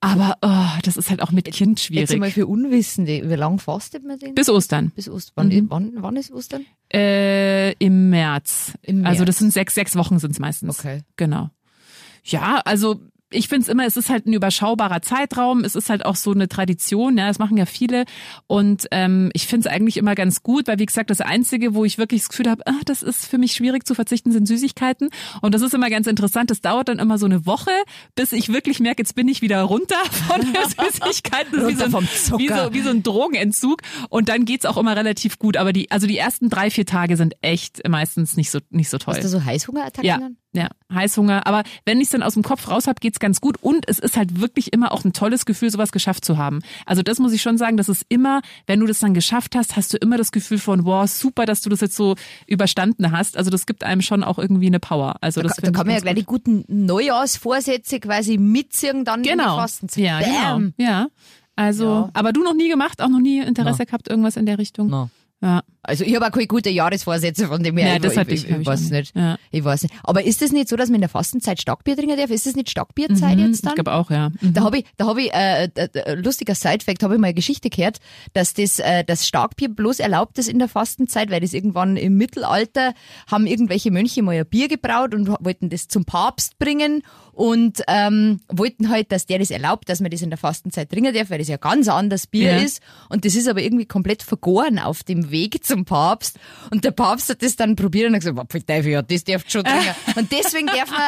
Aber 0.00 0.36
oh, 0.42 0.78
das 0.82 0.96
ist 0.96 1.08
halt 1.08 1.22
auch 1.22 1.30
mit 1.32 1.46
Kind 1.52 1.88
Jetzt 1.88 2.12
einmal 2.12 2.30
schwierig. 2.30 2.34
für 2.34 2.46
Unwissende, 2.46 3.30
wie 3.30 3.34
lange 3.34 3.58
fastet 3.58 4.04
man 4.04 4.18
den? 4.18 4.34
Bis 4.34 4.50
Ostern. 4.50 4.90
Bis 4.96 5.08
Ostern. 5.08 5.48
Mhm. 5.48 5.66
Wann, 5.70 5.92
wann, 5.94 6.02
wann 6.02 6.16
ist 6.16 6.32
Ostern? 6.32 6.66
Äh, 6.92 7.72
Im 7.74 8.10
März. 8.10 8.72
Im 8.82 9.04
Also 9.04 9.20
März. 9.20 9.26
das 9.26 9.38
sind 9.38 9.52
sechs, 9.52 9.74
sechs 9.74 9.96
Wochen 9.96 10.15
sind 10.18 10.32
es 10.32 10.38
meistens. 10.38 10.78
Okay. 10.78 11.02
Genau. 11.16 11.50
Ja, 12.24 12.60
also 12.64 13.00
ich 13.30 13.48
find's 13.48 13.68
immer, 13.68 13.84
es 13.84 13.96
ist 13.96 14.08
halt 14.08 14.26
ein 14.26 14.32
überschaubarer 14.32 15.02
Zeitraum, 15.02 15.64
es 15.64 15.74
ist 15.74 15.90
halt 15.90 16.04
auch 16.04 16.14
so 16.14 16.30
eine 16.30 16.48
Tradition, 16.48 17.18
ja, 17.18 17.26
das 17.26 17.38
machen 17.38 17.56
ja 17.56 17.66
viele 17.66 18.04
und 18.46 18.86
ähm, 18.92 19.30
ich 19.32 19.46
find's 19.46 19.66
eigentlich 19.66 19.96
immer 19.96 20.14
ganz 20.14 20.42
gut, 20.42 20.68
weil 20.68 20.78
wie 20.78 20.86
gesagt, 20.86 21.10
das 21.10 21.20
Einzige, 21.20 21.74
wo 21.74 21.84
ich 21.84 21.98
wirklich 21.98 22.22
das 22.22 22.28
Gefühl 22.28 22.48
habe, 22.48 22.62
ah, 22.66 22.80
das 22.84 23.02
ist 23.02 23.26
für 23.26 23.38
mich 23.38 23.52
schwierig 23.52 23.84
zu 23.84 23.94
verzichten, 23.94 24.30
sind 24.30 24.46
Süßigkeiten 24.46 25.10
und 25.42 25.54
das 25.54 25.62
ist 25.62 25.74
immer 25.74 25.90
ganz 25.90 26.06
interessant, 26.06 26.50
das 26.50 26.60
dauert 26.60 26.88
dann 26.88 27.00
immer 27.00 27.18
so 27.18 27.26
eine 27.26 27.46
Woche, 27.46 27.72
bis 28.14 28.32
ich 28.32 28.52
wirklich 28.52 28.78
merke, 28.78 29.02
jetzt 29.02 29.16
bin 29.16 29.26
ich 29.26 29.42
wieder 29.42 29.60
runter 29.62 29.96
von 30.28 30.40
der 30.52 30.62
Süßigkeiten, 30.92 31.58
das 31.58 31.72
ist 31.72 31.80
wie 31.80 31.90
so, 31.90 31.98
ein, 31.98 32.08
wie, 32.38 32.48
so, 32.48 32.74
wie 32.74 32.80
so 32.82 32.90
ein 32.90 33.02
Drogenentzug 33.02 33.82
und 34.08 34.28
dann 34.28 34.44
geht's 34.44 34.66
auch 34.66 34.76
immer 34.76 34.96
relativ 34.96 35.40
gut, 35.40 35.56
aber 35.56 35.72
die, 35.72 35.90
also 35.90 36.06
die 36.06 36.16
ersten 36.16 36.48
drei, 36.48 36.70
vier 36.70 36.86
Tage 36.86 37.16
sind 37.16 37.34
echt 37.42 37.86
meistens 37.88 38.36
nicht 38.36 38.52
so, 38.52 38.60
nicht 38.70 38.88
so 38.88 38.98
toll. 38.98 39.14
Hast 39.14 39.24
du 39.24 39.28
so 39.28 39.44
Heißhungerattacken? 39.44 40.04
Ja, 40.04 40.18
dann? 40.18 40.36
ja, 40.56 40.68
Heißhunger. 40.92 41.46
Aber 41.46 41.62
wenn 41.84 41.98
ich 41.98 42.04
es 42.04 42.10
dann 42.10 42.22
aus 42.22 42.34
dem 42.34 42.42
Kopf 42.42 42.68
raus 42.68 42.86
habe, 42.86 42.98
geht's 43.16 43.20
ganz 43.20 43.40
gut. 43.40 43.56
Und 43.62 43.88
es 43.88 43.98
ist 43.98 44.16
halt 44.16 44.40
wirklich 44.40 44.72
immer 44.72 44.92
auch 44.92 45.04
ein 45.04 45.12
tolles 45.12 45.46
Gefühl, 45.46 45.70
sowas 45.70 45.90
geschafft 45.92 46.24
zu 46.24 46.36
haben. 46.36 46.60
Also 46.84 47.02
das 47.02 47.18
muss 47.18 47.32
ich 47.32 47.40
schon 47.42 47.56
sagen, 47.58 47.76
das 47.76 47.88
ist 47.88 48.04
immer, 48.08 48.42
wenn 48.66 48.80
du 48.80 48.86
das 48.86 48.98
dann 48.98 49.14
geschafft 49.14 49.56
hast, 49.56 49.76
hast 49.76 49.92
du 49.92 49.96
immer 49.96 50.16
das 50.18 50.32
Gefühl 50.32 50.58
von, 50.58 50.84
wow, 50.84 51.08
super, 51.08 51.46
dass 51.46 51.62
du 51.62 51.70
das 51.70 51.80
jetzt 51.80 51.96
so 51.96 52.14
überstanden 52.46 53.10
hast. 53.12 53.36
Also 53.36 53.50
das 53.50 53.66
gibt 53.66 53.84
einem 53.84 54.02
schon 54.02 54.22
auch 54.22 54.38
irgendwie 54.38 54.66
eine 54.66 54.80
Power. 54.80 55.16
Also 55.20 55.40
Da, 55.40 55.48
das 55.48 55.56
da 55.56 55.62
find 55.66 55.76
kann 55.76 55.86
man 55.86 55.92
ja 55.92 55.98
ich 55.98 56.02
gleich 56.02 56.14
die 56.16 56.24
guten 56.24 56.64
Neujahrsvorsätze 56.68 58.00
quasi 58.00 58.38
mitziehen 58.38 59.04
dann 59.04 59.22
gut. 59.22 59.30
in 59.32 59.38
Genau. 59.38 59.54
der 59.56 59.62
Fastenzeit. 59.62 60.02
Ja, 60.04 60.20
Bam. 60.20 60.74
genau. 60.76 60.90
Ja. 60.90 61.06
Also, 61.56 61.84
Ja. 61.84 62.10
aber 62.12 62.32
du 62.32 62.42
noch 62.42 62.54
nie 62.54 62.68
gemacht, 62.68 63.00
auch 63.00 63.08
noch 63.08 63.18
nie 63.20 63.38
Interesse 63.40 63.78
Na. 63.80 63.84
gehabt, 63.86 64.08
irgendwas 64.08 64.36
in 64.36 64.44
der 64.46 64.58
Richtung? 64.58 64.88
Na. 64.90 65.08
Ja. 65.42 65.62
Also 65.82 66.02
ich 66.02 66.16
habe 66.16 66.26
auch 66.26 66.30
keine 66.32 66.46
gute 66.48 66.70
Jahresvorsätze 66.70 67.46
von 67.46 67.62
dem 67.62 67.76
her. 67.76 67.96
Ich, 67.96 68.02
das 68.02 68.16
hatte 68.16 68.32
ich, 68.32 68.44
ich, 68.44 68.48
ich, 68.48 68.54
hab 68.54 68.60
ich 68.62 68.66
weiß 68.66 68.90
nicht. 68.90 69.14
Ja. 69.14 69.36
Ich 69.52 69.62
weiß 69.62 69.82
nicht. 69.84 69.94
Aber 70.02 70.24
ist 70.24 70.42
es 70.42 70.50
nicht 70.50 70.68
so, 70.68 70.76
dass 70.76 70.88
man 70.88 70.96
in 70.96 71.00
der 71.02 71.10
Fastenzeit 71.10 71.60
Starkbier 71.60 71.94
trinken 71.94 72.16
darf? 72.16 72.30
Ist 72.30 72.46
es 72.46 72.56
nicht 72.56 72.70
Starkbierzeit 72.70 73.38
jetzt 73.38 73.64
dann? 73.64 73.74
Mhm, 73.74 73.78
Ich 73.78 73.84
glaube 73.84 73.92
auch, 73.92 74.10
ja. 74.10 74.30
Mhm. 74.40 74.54
Da 74.54 74.64
habe 74.64 74.78
ich, 74.78 74.84
da 74.96 75.06
habe 75.06 75.22
ich, 75.22 75.32
äh, 75.32 75.64
äh, 75.66 75.88
äh, 75.92 76.14
lustiger 76.14 76.54
Sidefact, 76.54 77.02
habe 77.04 77.14
ich 77.14 77.20
mal 77.20 77.28
eine 77.28 77.34
Geschichte 77.34 77.70
gehört, 77.70 77.98
dass 78.32 78.54
das, 78.54 78.78
äh, 78.80 79.04
das 79.04 79.28
Starkbier 79.28 79.68
bloß 79.68 80.00
erlaubt 80.00 80.38
ist 80.38 80.48
in 80.48 80.58
der 80.58 80.68
Fastenzeit, 80.68 81.30
weil 81.30 81.40
das 81.40 81.52
irgendwann 81.52 81.96
im 81.96 82.16
Mittelalter 82.16 82.94
haben 83.30 83.46
irgendwelche 83.46 83.90
Mönche 83.92 84.22
mal 84.22 84.34
ein 84.34 84.46
Bier 84.46 84.68
gebraut 84.68 85.14
und 85.14 85.28
wollten 85.28 85.68
das 85.70 85.86
zum 85.86 86.04
Papst 86.04 86.58
bringen 86.58 87.02
und 87.36 87.82
ähm, 87.86 88.40
wollten 88.48 88.88
halt, 88.88 89.12
dass 89.12 89.26
der 89.26 89.38
das 89.38 89.50
erlaubt, 89.50 89.90
dass 89.90 90.00
man 90.00 90.10
das 90.10 90.22
in 90.22 90.30
der 90.30 90.38
Fastenzeit 90.38 90.88
trinken 90.90 91.12
darf, 91.14 91.28
weil 91.28 91.38
das 91.38 91.48
ja 91.48 91.58
ganz 91.58 91.86
anders 91.86 92.26
Bier 92.26 92.52
Ja. 92.52 92.56
ist. 92.58 92.80
Und 93.10 93.26
das 93.26 93.34
ist 93.34 93.46
aber 93.46 93.60
irgendwie 93.60 93.84
komplett 93.84 94.22
vergoren 94.22 94.78
auf 94.78 95.04
dem 95.04 95.30
Weg 95.30 95.62
zum 95.62 95.84
Papst. 95.84 96.38
Und 96.70 96.84
der 96.84 96.92
Papst 96.92 97.28
hat 97.28 97.42
das 97.42 97.54
dann 97.56 97.76
probiert 97.76 98.08
und 98.08 98.14
hat 98.14 98.22
gesagt, 98.22 98.50
"Pfui, 98.50 98.62
Teufel, 98.62 98.92
ja, 98.92 99.02
das 99.02 99.22
darfst 99.24 99.46
du 99.48 99.50
schon 99.50 99.64
trinken. 99.64 99.94
und 100.16 100.32
deswegen 100.32 100.66
darf 100.66 100.90
man, 100.90 101.00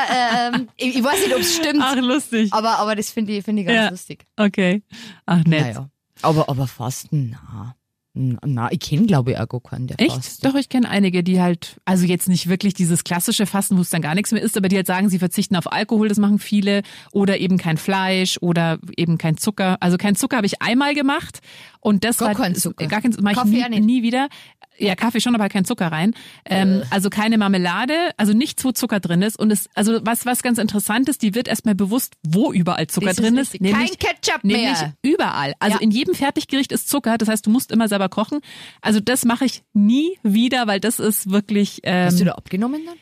äh, 0.55 0.59
ähm, 0.59 0.69
ich, 0.77 0.97
ich 0.97 1.03
weiß 1.03 1.19
nicht, 1.25 1.35
ob 1.35 1.41
es 1.41 1.57
stimmt, 1.57 1.81
Ach, 1.83 1.97
lustig. 1.97 2.53
aber, 2.53 2.79
aber 2.79 2.95
das 2.95 3.11
finde 3.11 3.33
ich, 3.33 3.43
finde 3.45 3.63
ich 3.63 3.67
ganz 3.69 3.77
Ja. 3.77 3.89
lustig. 3.89 4.27
Okay. 4.37 4.83
Ach, 5.25 5.43
nett. 5.45 5.63
Naja. 5.63 5.89
Aber, 6.21 6.49
aber 6.51 6.67
Fasten, 6.67 7.31
na. 7.31 7.75
Na, 8.15 8.73
ich 8.73 8.81
kenne 8.81 9.07
glaube 9.07 9.33
ich 9.33 9.39
auch 9.39 9.49
gar 9.49 9.61
keinen, 9.61 9.87
der 9.87 10.01
Echt? 10.01 10.13
fastet. 10.13 10.45
Doch, 10.45 10.55
ich 10.57 10.69
kenne 10.69 10.89
einige, 10.89 11.23
die 11.23 11.41
halt, 11.41 11.77
also 11.85 12.05
jetzt 12.05 12.29
nicht 12.29 12.49
wirklich 12.49 12.75
dieses 12.75 13.05
klassische 13.05 13.47
Fasten, 13.47 13.77
wo 13.77 13.83
es 13.83 13.91
dann 13.91 14.03
gar 14.03 14.15
nichts 14.15 14.33
mehr 14.33 14.43
ist, 14.43 14.57
aber 14.57 14.69
die 14.69 14.77
halt 14.77 14.89
sagen, 14.89 15.09
sie 15.09 15.19
verzichten 15.21 15.55
auf 15.55 15.71
Alkohol, 15.71 16.09
das 16.09 16.19
machen 16.19 16.39
viele, 16.41 16.83
oder 17.13 17.39
eben 17.39 17.59
kein 17.59 17.77
Fleisch 17.77 18.39
oder 18.41 18.79
eben 18.97 19.19
kein 19.19 19.37
Zucker. 19.37 19.77
Also 19.81 19.99
kein 19.99 20.17
Zucker 20.17 20.37
habe 20.39 20.47
ich 20.47 20.61
einmal 20.63 20.95
gemacht 20.95 21.41
und 21.81 22.03
das 22.03 22.19
Gar 22.19 22.29
war 22.29 22.35
kein 22.35 22.55
Zucker. 22.57 22.87
gar 22.89 23.03
kein 23.03 23.15
mach 23.21 23.45
ich 23.45 23.53
nie, 23.53 23.69
nicht. 23.69 23.85
nie 23.85 24.03
wieder. 24.03 24.29
Ja, 24.79 24.95
Kaffee 24.95 25.21
schon, 25.21 25.35
aber 25.35 25.49
kein 25.49 25.65
Zucker 25.65 25.89
rein. 25.91 26.15
Äh. 26.45 26.63
Ähm, 26.63 26.83
also 26.91 27.11
keine 27.11 27.37
Marmelade, 27.39 27.93
also 28.17 28.33
nichts, 28.33 28.65
wo 28.65 28.73
Zucker 28.73 29.01
drin 29.01 29.23
ist. 29.23 29.39
Und 29.39 29.51
es, 29.51 29.69
also 29.75 29.99
was, 30.05 30.25
was 30.27 30.43
ganz 30.43 30.59
interessant 30.59 31.09
ist, 31.09 31.23
die 31.23 31.35
wird 31.35 31.49
erstmal 31.49 31.75
bewusst, 31.75 32.15
wo 32.27 32.53
überall 32.53 32.87
Zucker 32.87 33.11
ist 33.11 33.21
drin 33.21 33.37
ist. 33.39 33.55
richtig. 33.55 33.73
Kein 33.73 33.89
Ketchup 33.89 34.45
mehr. 34.45 34.57
Nämlich 34.59 34.79
überall. 35.03 35.55
Also 35.59 35.77
Ja. 35.79 35.83
in 35.83 35.91
jedem 35.91 36.15
Fertiggericht 36.15 36.73
ist 36.73 36.89
Zucker. 36.89 37.19
Das 37.19 37.29
heißt, 37.29 37.47
du 37.47 37.51
musst 37.51 37.73
immer 37.73 37.89
selber 37.89 38.09
kochen. 38.09 38.41
Also 38.81 39.01
das 39.01 39.25
mache 39.25 39.45
ich 39.45 39.63
nie 39.73 40.17
wieder, 40.23 40.67
weil 40.67 40.81
das 40.81 40.99
ist 41.01 41.31
wirklich. 41.31 41.81
Ähm, 41.83 42.07
Hast 42.07 42.21
du 42.21 42.25
da 42.25 42.33
abgenommen 42.33 42.83
dann? 42.87 42.97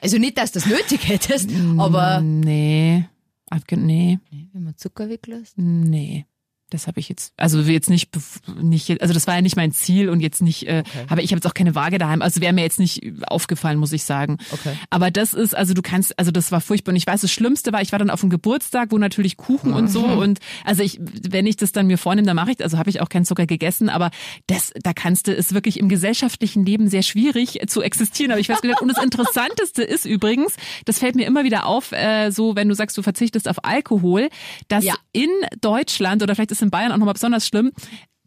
Also 0.00 0.18
nicht, 0.18 0.36
dass 0.38 0.52
du 0.52 0.58
das 0.60 0.68
nötig 0.68 1.08
hättest, 1.08 1.50
aber 1.78 2.20
Nee. 2.20 3.04
Abge 3.50 3.76
nee. 3.76 4.18
wenn 4.52 4.62
man 4.64 4.76
Zucker 4.78 5.08
weglässt. 5.10 5.58
Nee. 5.58 6.24
Das 6.72 6.86
habe 6.86 7.00
ich 7.00 7.08
jetzt, 7.08 7.32
also 7.36 7.60
jetzt 7.60 7.90
nicht, 7.90 8.10
nicht, 8.60 9.00
also 9.02 9.12
das 9.14 9.26
war 9.26 9.34
ja 9.34 9.42
nicht 9.42 9.56
mein 9.56 9.72
Ziel 9.72 10.08
und 10.08 10.20
jetzt 10.20 10.42
nicht, 10.42 10.66
äh, 10.66 10.82
aber 11.08 11.22
ich 11.22 11.30
habe 11.32 11.36
jetzt 11.38 11.46
auch 11.46 11.54
keine 11.54 11.74
Waage 11.74 11.98
daheim. 11.98 12.22
Also 12.22 12.40
wäre 12.40 12.52
mir 12.52 12.62
jetzt 12.62 12.78
nicht 12.78 13.02
aufgefallen, 13.26 13.78
muss 13.78 13.92
ich 13.92 14.04
sagen. 14.04 14.38
Okay. 14.50 14.74
Aber 14.90 15.10
das 15.10 15.34
ist, 15.34 15.54
also 15.56 15.74
du 15.74 15.82
kannst, 15.82 16.18
also 16.18 16.30
das 16.30 16.50
war 16.52 16.60
furchtbar. 16.60 16.92
Und 16.92 16.96
ich 16.96 17.06
weiß, 17.06 17.20
das 17.20 17.30
Schlimmste 17.32 17.72
war, 17.72 17.82
ich 17.82 17.92
war 17.92 17.98
dann 17.98 18.10
auf 18.10 18.22
einem 18.22 18.30
Geburtstag, 18.30 18.90
wo 18.92 18.98
natürlich 18.98 19.36
Kuchen 19.36 19.72
und 19.74 19.88
so 19.88 20.04
und 20.22 20.38
also 20.64 20.82
ich, 20.82 20.98
wenn 21.28 21.46
ich 21.46 21.56
das 21.56 21.72
dann 21.72 21.86
mir 21.86 21.98
vornehme, 21.98 22.26
dann 22.26 22.36
mache 22.36 22.52
ich, 22.52 22.62
also 22.62 22.78
habe 22.78 22.90
ich 22.90 23.00
auch 23.00 23.08
keinen 23.08 23.24
Zucker 23.24 23.46
gegessen, 23.46 23.88
aber 23.88 24.10
das, 24.46 24.72
da 24.82 24.92
kannst 24.92 25.28
du, 25.28 25.32
ist 25.32 25.52
wirklich 25.54 25.78
im 25.78 25.88
gesellschaftlichen 25.88 26.64
Leben 26.64 26.88
sehr 26.88 27.02
schwierig 27.02 27.60
zu 27.66 27.82
existieren. 27.82 28.30
Aber 28.30 28.40
ich 28.40 28.48
weiß 28.48 28.60
gedacht, 28.62 28.80
und 28.80 28.88
das 28.88 29.02
Interessanteste 29.02 29.82
ist 29.82 30.04
übrigens, 30.06 30.54
das 30.84 30.98
fällt 30.98 31.14
mir 31.16 31.26
immer 31.26 31.44
wieder 31.44 31.66
auf, 31.66 31.92
äh, 31.92 32.30
so 32.30 32.56
wenn 32.56 32.68
du 32.68 32.74
sagst, 32.74 32.96
du 32.96 33.02
verzichtest 33.02 33.48
auf 33.48 33.64
Alkohol, 33.64 34.28
dass 34.68 34.84
Ja. 34.84 34.94
in 35.12 35.28
Deutschland 35.60 36.22
oder 36.22 36.34
vielleicht 36.34 36.52
ist 36.52 36.61
in 36.62 36.70
Bayern 36.70 36.92
auch 36.92 36.96
nochmal 36.98 37.14
besonders 37.14 37.46
schlimm, 37.46 37.72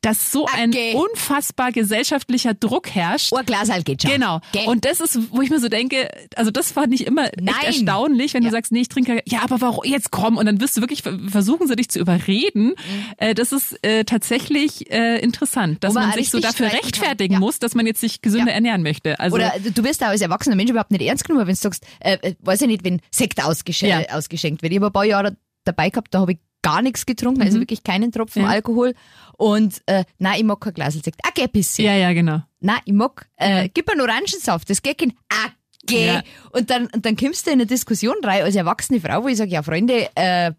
dass 0.01 0.31
so 0.31 0.45
ein 0.53 0.69
Okay. 0.69 0.93
unfassbar 0.93 1.71
gesellschaftlicher 1.71 2.53
Druck 2.53 2.91
herrscht. 2.93 3.29
Oh, 3.31 3.37
ein 3.37 3.45
Glas 3.47 3.71
halt 3.71 3.85
geht 3.85 4.03
schon. 4.03 4.11
Genau. 4.11 4.39
Gell? 4.51 4.67
Und 4.67 4.85
das 4.85 4.99
ist, 5.01 5.17
wo 5.31 5.41
ich 5.41 5.49
mir 5.49 5.59
so 5.59 5.67
denke, 5.67 6.07
also 6.35 6.51
das 6.51 6.71
fand 6.71 6.93
ich 6.93 7.07
immer 7.07 7.23
Nein. 7.39 7.47
echt 7.55 7.63
erstaunlich, 7.63 8.35
wenn 8.35 8.43
Ja. 8.43 8.49
du 8.49 8.55
sagst, 8.55 8.71
nee, 8.71 8.81
ich 8.81 8.89
trinke, 8.89 9.23
ja, 9.25 9.39
aber 9.41 9.61
warum, 9.61 9.83
jetzt 9.83 10.11
komm, 10.11 10.37
und 10.37 10.45
dann 10.45 10.61
wirst 10.61 10.77
du 10.77 10.81
wirklich, 10.81 11.01
versuchen 11.01 11.67
sie 11.67 11.75
dich 11.75 11.89
zu 11.89 11.97
überreden. 11.97 12.65
Mhm. 12.67 12.75
Äh, 13.17 13.33
das 13.33 13.51
ist 13.51 13.83
äh, 13.83 14.03
tatsächlich 14.03 14.91
äh, 14.91 15.17
interessant, 15.21 15.83
dass 15.83 15.95
man 15.95 16.09
man 16.09 16.13
sich 16.19 16.29
so 16.29 16.39
dafür 16.39 16.67
rechtfertigen 16.71 17.33
Ja. 17.35 17.39
muss, 17.39 17.57
dass 17.57 17.73
man 17.73 17.87
jetzt 17.87 18.01
sich 18.01 18.21
gesünder 18.21 18.49
Ja. 18.51 18.55
ernähren 18.55 18.83
möchte. 18.83 19.19
Also, 19.19 19.37
Oder 19.37 19.53
du 19.59 19.83
wirst 19.83 20.03
auch 20.03 20.09
als 20.09 20.21
erwachsener 20.21 20.55
Mensch 20.55 20.69
überhaupt 20.69 20.91
nicht 20.91 21.01
ernst 21.01 21.23
genommen, 21.25 21.47
wenn 21.47 21.55
du 21.55 21.59
sagst, 21.59 21.83
äh, 21.99 22.17
äh, 22.21 22.35
weiß 22.41 22.61
ich 22.61 22.67
nicht, 22.67 22.83
wenn 22.85 23.01
Sekt 23.09 23.43
ausgeschen 23.43 23.89
Ja. 23.89 24.01
äh, 24.01 24.09
ausgeschenkt 24.11 24.61
wird. 24.61 24.71
Ich 24.71 24.77
habe 24.77 24.87
ein 24.87 24.93
paar 24.93 25.05
Jahre 25.05 25.35
dabei 25.63 25.89
gehabt, 25.89 26.13
da 26.13 26.19
habe 26.19 26.33
ich 26.33 26.37
gar 26.65 26.81
nichts 26.81 27.05
getrunken, 27.05 27.41
also 27.43 27.59
wirklich 27.59 27.83
keinen 27.83 28.11
Tropfen 28.11 28.41
Mhm. 28.41 28.47
Ja. 28.47 28.53
Alkohol. 28.55 28.93
Und 29.37 29.81
äh, 29.85 30.03
nein, 30.17 30.35
ich 30.39 30.43
mag 30.43 30.59
kein 30.61 30.73
Glas 30.73 30.93
Sekt. 30.95 31.19
Ah, 31.23 31.29
geh 31.33 31.43
ein 31.43 31.49
bisschen. 31.51 31.85
ja, 31.85 31.93
ja, 31.95 32.13
genau. 32.13 32.41
Nein, 32.59 32.79
ich 32.85 32.93
mag, 32.93 33.27
äh, 33.35 33.69
gib 33.73 33.89
einen 33.89 34.01
Orangensaft, 34.01 34.69
das 34.69 34.81
geht 34.81 34.97
kein 34.97 35.13
Ah, 35.29 35.49
geh. 35.85 36.07
Ja. 36.07 36.23
Und 36.51 36.69
dann, 36.71 36.87
und 36.87 37.05
dann 37.05 37.15
kommst 37.15 37.45
du 37.45 37.51
in 37.51 37.59
eine 37.59 37.65
Diskussion 37.67 38.15
rein 38.23 38.41
als 38.43 38.55
erwachsene 38.55 38.99
Frau, 38.99 39.23
wo 39.23 39.27
ich 39.27 39.37
sage, 39.37 39.51
ja 39.51 39.61
Freunde, 39.61 40.09
äh, 40.15 40.51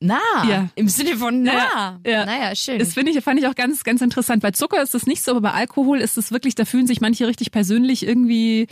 na, 0.00 0.20
Ja. 0.48 0.68
im 0.74 0.88
Sinne 0.88 1.16
von 1.16 1.42
na. 1.42 1.52
Ja, 1.52 2.00
ja. 2.06 2.26
Naja, 2.26 2.54
schön. 2.54 2.78
Das 2.78 2.92
finde 2.94 3.12
ich, 3.12 3.24
fand 3.24 3.40
ich 3.40 3.46
auch 3.46 3.54
ganz, 3.54 3.82
ganz 3.82 4.00
interessant. 4.02 4.42
Bei 4.42 4.50
Zucker 4.50 4.82
ist 4.82 4.92
das 4.94 5.06
nicht 5.06 5.22
so, 5.22 5.30
aber 5.32 5.40
bei 5.40 5.52
Alkohol 5.52 6.00
ist 6.00 6.16
es 6.18 6.30
wirklich, 6.32 6.54
da 6.54 6.64
fühlen 6.66 6.86
sich 6.86 7.00
manche 7.00 7.26
richtig 7.26 7.50
persönlich 7.50 8.06
irgendwie 8.06 8.66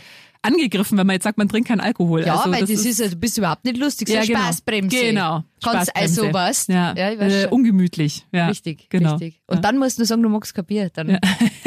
angegriffen, 0.45 0.97
wenn 0.97 1.07
man 1.07 1.15
jetzt 1.15 1.23
sagt, 1.23 1.37
man 1.37 1.49
trinkt 1.49 1.67
keinen 1.67 1.81
Alkohol. 1.81 2.25
Ja, 2.25 2.37
also, 2.37 2.51
weil 2.51 2.61
das, 2.61 2.69
ist, 2.69 2.99
ja, 2.99 3.07
du 3.07 3.15
bist 3.15 3.37
überhaupt 3.37 3.65
nicht 3.65 3.77
lustig, 3.77 4.07
so 4.07 4.13
ja, 4.13 4.23
genau. 4.23 4.39
Spaßbremse. 4.39 4.95
Genau. 4.97 5.43
Kannst 5.63 5.89
Spaßbremse. 5.89 6.21
also 6.21 6.33
was. 6.33 6.67
Ja, 6.67 6.93
ja 6.95 7.11
ich 7.11 7.19
weiß 7.19 7.33
äh, 7.33 7.41
schon. 7.43 7.51
ungemütlich. 7.51 8.25
Ja, 8.31 8.47
Richtig, 8.47 8.89
genau. 8.89 9.11
richtig. 9.13 9.41
Und 9.47 9.65
dann 9.65 9.77
musst 9.77 9.99
du 9.99 10.05
sagen, 10.05 10.21
du 10.23 10.29
magst 10.29 10.53
kein 10.53 10.65
Bier. 10.65 10.89
Dann 10.93 11.19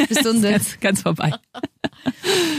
bist 0.08 0.25
du 0.25 0.30
unter. 0.30 0.50
ganz, 0.52 0.78
ganz 0.80 1.02
vorbei. 1.02 1.32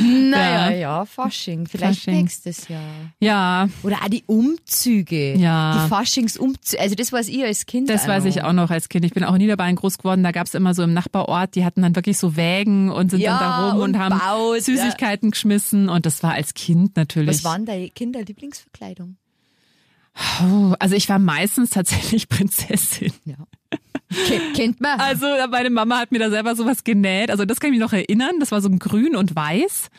Naja, 0.02 0.70
Ja. 0.70 0.76
ja, 0.76 1.06
Fasching. 1.06 1.66
Vielleicht 1.68 2.02
Fasching. 2.02 2.22
nächstes 2.22 2.68
Jahr. 2.68 2.82
Ja, 3.20 3.70
Oder 3.84 3.98
auch 4.04 4.10
die 4.10 4.24
Umzüge. 4.26 5.36
Ja. 5.36 5.84
Die 5.84 5.90
Faschingsumzüge. 5.90 6.82
Also 6.82 6.96
das 6.96 7.12
weiß 7.12 7.28
ich 7.30 7.44
als 7.44 7.66
Kind. 7.66 7.90
das 7.90 8.08
weiß 8.08 8.24
noch. 8.24 8.30
ich 8.30 8.44
auch 8.44 8.54
noch 8.54 8.70
als 8.70 8.90
Kind. 8.90 9.06
Ich 9.06 9.14
bin 9.14 9.24
auch 9.24 9.34
in 9.34 9.40
Niederbayern 9.40 9.76
groß 9.76 9.98
geworden. 9.98 10.24
Da 10.24 10.32
gab's 10.32 10.54
immer 10.54 10.74
so 10.74 10.84
im 10.84 10.94
Nachbarort, 10.94 11.56
die 11.56 11.66
hatten 11.66 11.82
dann 11.82 11.96
wirklich 11.96 12.18
so 12.18 12.36
Wägen 12.36 12.90
und 12.92 13.12
sind 13.12 13.20
Ja, 13.22 13.32
dann 13.32 13.40
da 13.40 13.72
rum 13.72 13.82
und, 13.82 13.90
und 13.96 14.00
haben 14.00 14.20
baut, 14.20 14.62
Süßigkeiten 14.62 15.32
geschmissen. 15.32 15.90
Und 15.90 16.06
das 16.10 16.24
war 16.24 16.34
als 16.34 16.54
Kind 16.54 16.96
natürlich. 16.98 17.30
Was 17.30 17.44
waren 17.44 17.66
deine 17.66 17.90
Kinderlieblingsverkleidung? 17.90 19.18
Oh, 20.42 20.74
also 20.80 20.96
ich 20.96 21.08
war 21.08 21.20
meistens 21.20 21.70
tatsächlich 21.70 22.28
Prinzessin. 22.30 23.14
Ja. 23.26 23.36
Ken- 24.28 24.54
Kennt 24.54 24.82
man. 24.82 25.00
Also 25.00 25.28
meine 25.50 25.70
Mama 25.70 26.00
hat 26.00 26.12
mir 26.12 26.20
da 26.20 26.30
selber 26.30 26.56
sowas 26.56 26.84
genäht. 26.84 27.30
Also 27.32 27.46
das 27.46 27.60
kann 27.60 27.70
ich 27.72 27.80
mich 27.80 27.86
noch 27.86 27.94
erinnern. 27.94 28.32
Das 28.40 28.52
war 28.52 28.62
so 28.62 28.68
ein 28.70 28.80
Grün 28.80 29.16
und 29.16 29.36
Weiß. 29.36 29.90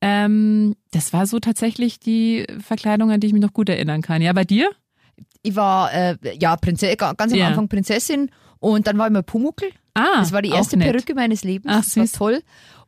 Ähm, 0.00 0.76
das 0.90 1.12
war 1.12 1.26
so 1.26 1.40
tatsächlich 1.40 1.98
die 1.98 2.46
Verkleidung, 2.60 3.10
an 3.10 3.20
die 3.20 3.26
ich 3.28 3.32
mich 3.32 3.42
noch 3.42 3.54
gut 3.54 3.68
erinnern 3.68 4.02
kann. 4.02 4.20
Ja, 4.22 4.32
bei 4.32 4.44
dir? 4.44 4.70
Ich 5.42 5.56
war 5.56 5.92
äh, 5.92 6.16
ja 6.38 6.56
Prinzessin, 6.56 6.96
ganz 6.98 7.32
am 7.32 7.38
Ja. 7.38 7.48
Anfang 7.48 7.68
Prinzessin 7.68 8.30
und 8.60 8.86
dann 8.86 8.98
war 8.98 9.06
ich 9.06 9.12
mal 9.12 9.22
Pumuckel. 9.22 9.70
Ah, 9.94 10.18
Das 10.18 10.32
war 10.32 10.42
die 10.42 10.50
erste. 10.50 10.76
Perücke 10.76 11.14
meines 11.14 11.42
Lebens. 11.44 11.72
Ach, 11.74 11.84
das 11.84 11.96
war 11.96 12.06
süß. 12.06 12.12
toll. 12.12 12.42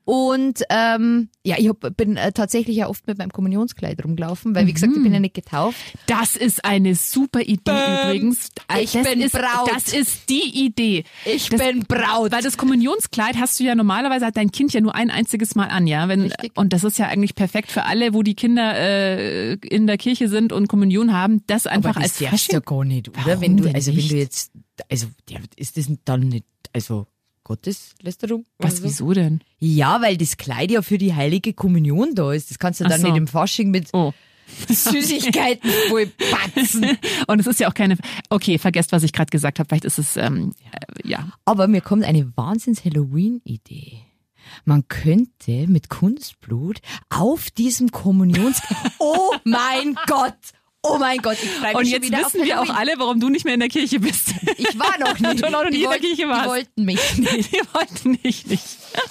Und 0.07 0.63
ähm, 0.71 1.31
ja, 1.45 1.57
ich 1.59 1.69
hab, 1.69 1.81
bin 1.97 2.17
äh, 2.17 2.31
tatsächlich 2.31 2.77
ja 2.77 2.87
oft 2.89 3.09
mit 3.09 3.19
meinem 3.19 3.33
Kommunionskleid 3.33 4.05
rumgelaufen, 4.05 4.55
weil 4.55 4.69
wie 4.69 4.73
gesagt, 4.73 4.93
ich 4.93 4.99
bin 5.03 5.09
Mhm. 5.09 5.15
ja 5.15 5.21
nicht 5.21 5.35
getauft. 5.35 5.79
Das 6.07 6.37
ist 6.37 6.65
eine 6.65 6.95
super 6.95 7.41
Idee 7.41 7.73
übrigens. 8.05 8.51
Ich 8.81 8.93
das 8.93 9.03
bin 9.03 9.21
ist, 9.21 9.33
Braut. 9.33 9.69
Das 9.75 9.93
ist 9.93 10.29
die 10.31 10.65
Idee. 10.65 11.03
Ich 11.25 11.49
das, 11.49 11.61
bin 11.61 11.81
Braut. 11.89 12.31
Weil 12.31 12.43
das 12.43 12.57
Kommunionskleid 12.57 13.37
hast 13.37 13.59
du 13.59 13.65
ja 13.65 13.75
normalerweise 13.75 14.27
hat 14.27 14.37
dein 14.37 14.53
Kind 14.53 14.73
ja 14.73 14.81
nur 14.81 14.95
ein 14.95 15.11
einziges 15.11 15.57
Mal 15.57 15.67
an, 15.71 15.89
ja. 15.89 16.07
Wenn, 16.07 16.21
Richtig. 16.23 16.53
und 16.55 16.73
das 16.73 16.85
ist 16.85 16.99
ja 16.99 17.09
eigentlich 17.09 17.35
perfekt 17.35 17.73
für 17.73 17.83
alle, 17.83 18.15
wo 18.15 18.23
die 18.23 18.35
Kinder 18.37 18.77
äh, 18.79 19.55
in 19.55 19.89
der 19.89 19.99
Kirche 19.99 20.29
sind 20.29 20.53
und 20.53 20.69
Kommunion 20.69 21.13
haben, 21.13 21.43
das 21.49 21.67
einfach 21.67 21.97
Aber 21.97 22.03
als 22.03 22.19
das 22.19 22.31
darfst 22.31 22.53
du 22.53 22.53
ja 22.55 22.61
Fasching. 22.61 22.65
gar 22.79 22.85
nicht, 22.85 23.09
oder? 23.09 23.19
Warum 23.25 23.41
wenn 23.41 23.57
du, 23.57 23.65
denn 23.65 23.75
also 23.75 23.89
wenn 23.91 23.97
nicht? 23.97 24.13
du 24.13 24.17
jetzt, 24.19 24.53
also 24.89 25.09
ja, 25.29 25.41
ist 25.57 25.77
das 25.77 25.87
dann 26.05 26.21
nicht, 26.21 26.45
also 26.73 27.09
Gotteslästerung? 27.47 28.45
Was, 28.59 28.79
so? 28.79 28.83
wieso 28.83 29.13
denn? 29.13 29.41
Ja, 29.61 30.03
weil 30.03 30.17
das 30.17 30.37
Kleid 30.37 30.73
ja 30.73 30.83
für 30.83 30.99
die 30.99 31.15
heilige 31.15 31.53
Kommunion 31.55 32.17
da 32.17 32.33
ist. 32.33 32.51
Das 32.51 32.59
kannst 32.59 32.81
du 32.81 32.85
Ach 32.85 32.89
dann 32.91 33.01
so. 33.01 33.07
nicht 33.07 33.17
im 33.17 33.29
Fasching 33.29 33.71
mit 33.71 33.89
Oh. 33.93 34.13
Süßigkeiten 34.69 35.71
voll 35.89 36.07
patzen. 36.07 36.99
Und 37.29 37.39
es 37.39 37.47
ist 37.47 37.61
ja 37.61 37.69
auch 37.69 37.75
keine. 37.75 37.99
Okay, 38.31 38.59
vergesst, 38.59 38.91
was 38.91 39.05
ich 39.05 39.13
gerade 39.13 39.31
gesagt 39.31 39.61
habe. 39.61 39.69
Vielleicht 39.69 39.85
ist 39.85 39.99
es 39.99 40.17
ähm, 40.17 40.55
äh, 40.73 41.09
ja. 41.09 41.29
Aber 41.45 41.69
mir 41.69 41.81
kommt 41.83 42.05
eine 42.05 42.37
Wahnsinns-Halloween-Idee. 42.37 43.99
Man 44.65 44.87
könnte 44.89 45.69
mit 45.69 45.89
Kunstblut 45.89 46.79
auf 47.11 47.51
diesem 47.53 47.91
Kommunions... 47.93 48.61
Oh 48.99 49.35
mein 49.45 49.97
Gott! 50.07 50.35
Oh 50.89 50.99
mein 50.99 51.19
Gott, 51.19 51.37
ich 51.43 51.51
freue 51.51 51.83
mich 51.83 51.95
Und 51.95 52.03
jetzt 52.03 52.13
wissen 52.13 52.45
wir 52.45 52.61
auch 52.61 52.71
alle, 52.71 52.93
warum 52.99 53.21
du 53.21 53.29
nicht 53.29 53.45
mehr 53.45 53.55
in 53.55 53.61
der 53.61 53.69
Kirche 53.69 54.01
bist. 54.01 54.35
Ich 54.57 54.79
war 54.79 54.99
noch 54.99 55.19
nicht. 55.19 55.45
Du 55.45 55.51
noch 55.51 55.65
nie 55.65 55.71
die 55.79 55.85
in 55.85 55.91
der 55.91 55.99
Kirche 55.99 56.29
warst. 56.29 56.45
Die 56.45 56.49
wollten 56.49 56.85
mich 56.85 57.19
nicht. 57.19 57.53
Wir 57.53 57.63
wollten 57.73 58.19
nicht, 58.23 58.51
nicht. 58.51 58.65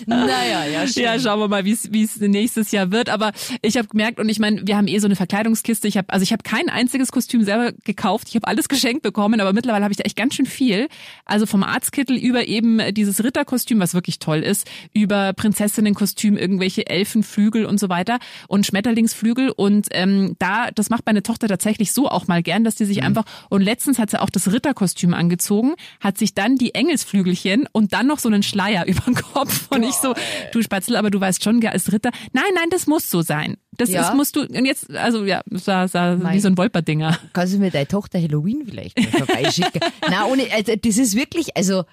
Naja, 0.06 0.66
ja, 0.66 0.88
schön. 0.88 1.04
Ja, 1.04 1.20
schauen 1.20 1.40
wir 1.40 1.48
mal, 1.48 1.66
wie 1.66 1.72
es 1.72 1.92
wie 1.92 2.04
es 2.04 2.18
nächstes 2.18 2.72
Jahr 2.72 2.92
wird. 2.92 3.10
Aber 3.10 3.34
ich 3.62 3.78
habe 3.78 3.88
gemerkt 3.88 4.20
und 4.20 4.30
ich 4.30 4.40
meine, 4.40 4.66
wir 4.66 4.78
haben 4.78 4.88
eh 4.88 5.00
so 5.00 5.08
eine 5.08 5.16
Verkleidungskiste. 5.16 5.88
Ich 5.88 5.98
habe 5.98 6.12
also 6.12 6.24
ich 6.24 6.32
habe 6.32 6.44
kein 6.44 6.70
einziges 6.70 7.12
Kostüm 7.12 7.44
selber 7.44 7.74
gekauft. 7.84 8.28
Ich 8.30 8.36
habe 8.36 8.48
alles 8.48 8.70
geschenkt 8.70 9.04
bekommen, 9.04 9.42
aber 9.42 9.54
mittlerweile 9.54 9.84
habe 9.84 9.92
ich 9.92 9.98
da 9.98 10.04
echt 10.04 10.16
ganz 10.16 10.36
schön 10.36 10.46
viel. 10.46 10.88
Also 11.26 11.46
vom 11.46 11.64
Arztkittel 11.64 12.18
über 12.18 12.48
eben 12.48 12.82
dieses 12.94 13.24
Ritterkostüm, 13.24 13.80
was 13.80 13.94
wirklich 13.94 14.20
toll 14.20 14.40
ist, 14.40 14.68
über 14.94 15.34
Prinzessinnenkostüm, 15.34 16.38
irgendwelche 16.38 16.88
Elfenflügel 16.88 17.66
und 17.66 17.80
so 17.80 17.90
weiter 17.90 18.20
und 18.48 18.66
Schmetterlingsflügel. 18.66 19.50
Und 19.52 19.88
ähm, 19.92 20.36
da, 20.40 20.72
das 20.72 20.90
macht 20.90 21.06
meine 21.06 21.24
Tochter 21.24 21.48
tatsächlich 21.48 21.65
so 21.94 22.08
auch 22.10 22.28
mal 22.28 22.42
gern, 22.44 22.64
dass 22.64 22.76
die 22.76 22.86
sich 22.86 23.04
einfach 23.04 23.24
und 23.50 23.62
letztens 23.62 24.00
hat 24.00 24.10
sie 24.12 24.22
auch 24.22 24.30
das 24.30 24.52
Ritterkostüm 24.52 25.14
angezogen, 25.14 25.74
hat 26.00 26.18
sich 26.18 26.34
dann 26.34 26.56
die 26.56 26.74
Engelsflügelchen 26.76 27.68
und 27.72 27.94
dann 27.94 28.08
noch 28.08 28.20
so 28.20 28.30
einen 28.30 28.44
Schleier 28.44 28.86
über 28.88 29.02
den 29.02 29.16
Kopf 29.16 29.68
und 29.70 29.84
ich 29.84 29.94
so, 29.96 30.14
du 30.52 30.62
Spatzel, 30.62 30.96
aber 30.96 31.10
du 31.12 31.20
weißt 31.20 31.44
schon, 31.44 31.60
gell, 31.60 31.72
als 31.72 31.92
Ritter, 31.92 32.12
nein, 32.34 32.44
nein, 32.56 32.70
das 32.70 32.88
muss 32.88 33.10
so 33.10 33.22
sein. 33.22 33.58
Das 33.78 33.90
Ja. 33.90 34.08
ist, 34.08 34.16
musst 34.16 34.36
du, 34.36 34.42
und 34.42 34.66
jetzt, 34.66 34.90
also 34.96 35.26
ja, 35.26 35.42
sah, 35.52 35.88
sah 35.88 36.18
wie 36.32 36.40
so 36.40 36.48
ein 36.48 36.58
Wolperdinger. 36.58 37.18
Kannst 37.34 37.54
du 37.54 37.58
mir 37.58 37.72
deine 37.72 37.88
Tochter 37.88 38.20
Halloween 38.22 38.64
vielleicht 38.66 38.98
vorbeischicken? 39.00 39.82
Nein, 40.10 40.24
ohne, 40.30 40.44
also 40.54 40.74
das 40.82 40.98
ist 40.98 41.16
wirklich, 41.16 41.58
also 41.58 41.84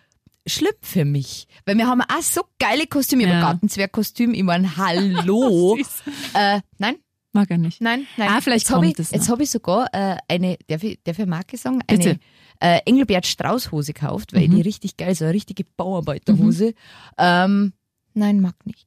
schlimm 0.47 0.75
für 0.81 1.05
mich. 1.05 1.47
Weil 1.67 1.79
wir 1.79 1.87
haben 1.89 2.01
auch 2.03 2.23
so 2.23 2.43
geile 2.61 2.87
Kostüme. 2.87 3.23
Ich 3.23 3.29
Ja. 3.29 3.35
habe 3.37 3.43
ein 3.47 3.53
Gartenzwergkostüm, 3.55 4.33
ich 4.35 4.43
mein, 4.45 4.77
hallo. 4.77 5.77
Äh, 6.35 6.61
nein, 6.79 6.97
Mag 7.33 7.51
er 7.51 7.59
nicht. 7.59 7.81
nein, 7.81 8.07
nein. 8.19 8.29
Ah, 8.31 8.41
vielleicht 8.43 8.69
jetzt 8.69 8.75
kommt 8.75 8.87
ich, 8.89 8.99
es 8.99 9.11
Jetzt 9.11 9.23
noch. 9.27 9.33
habe 9.33 9.43
ich 9.43 9.51
sogar 9.51 9.89
äh, 9.93 10.17
eine, 10.29 10.59
darf 10.69 10.83
ich, 10.83 10.99
darf 11.03 11.17
ich 11.17 11.23
eine 11.23 11.31
Marke 11.31 11.57
sagen? 11.57 11.81
Eine 11.87 11.99
Bitte. 11.99 12.19
äh, 12.61 12.81
Engelbert 12.85 13.27
Strauß 13.27 13.73
Hose 13.73 13.93
gekauft, 13.95 14.35
weil 14.35 14.49
Mhm. 14.49 14.57
die 14.57 14.61
richtig 14.63 14.97
geil, 14.99 15.15
so 15.15 15.25
eine 15.25 15.33
richtige 15.35 15.65
Bauarbeiterhose. 15.77 16.75
Ähm, 17.19 17.73
nein, 18.15 18.41
mag 18.41 18.55
nicht. 18.67 18.87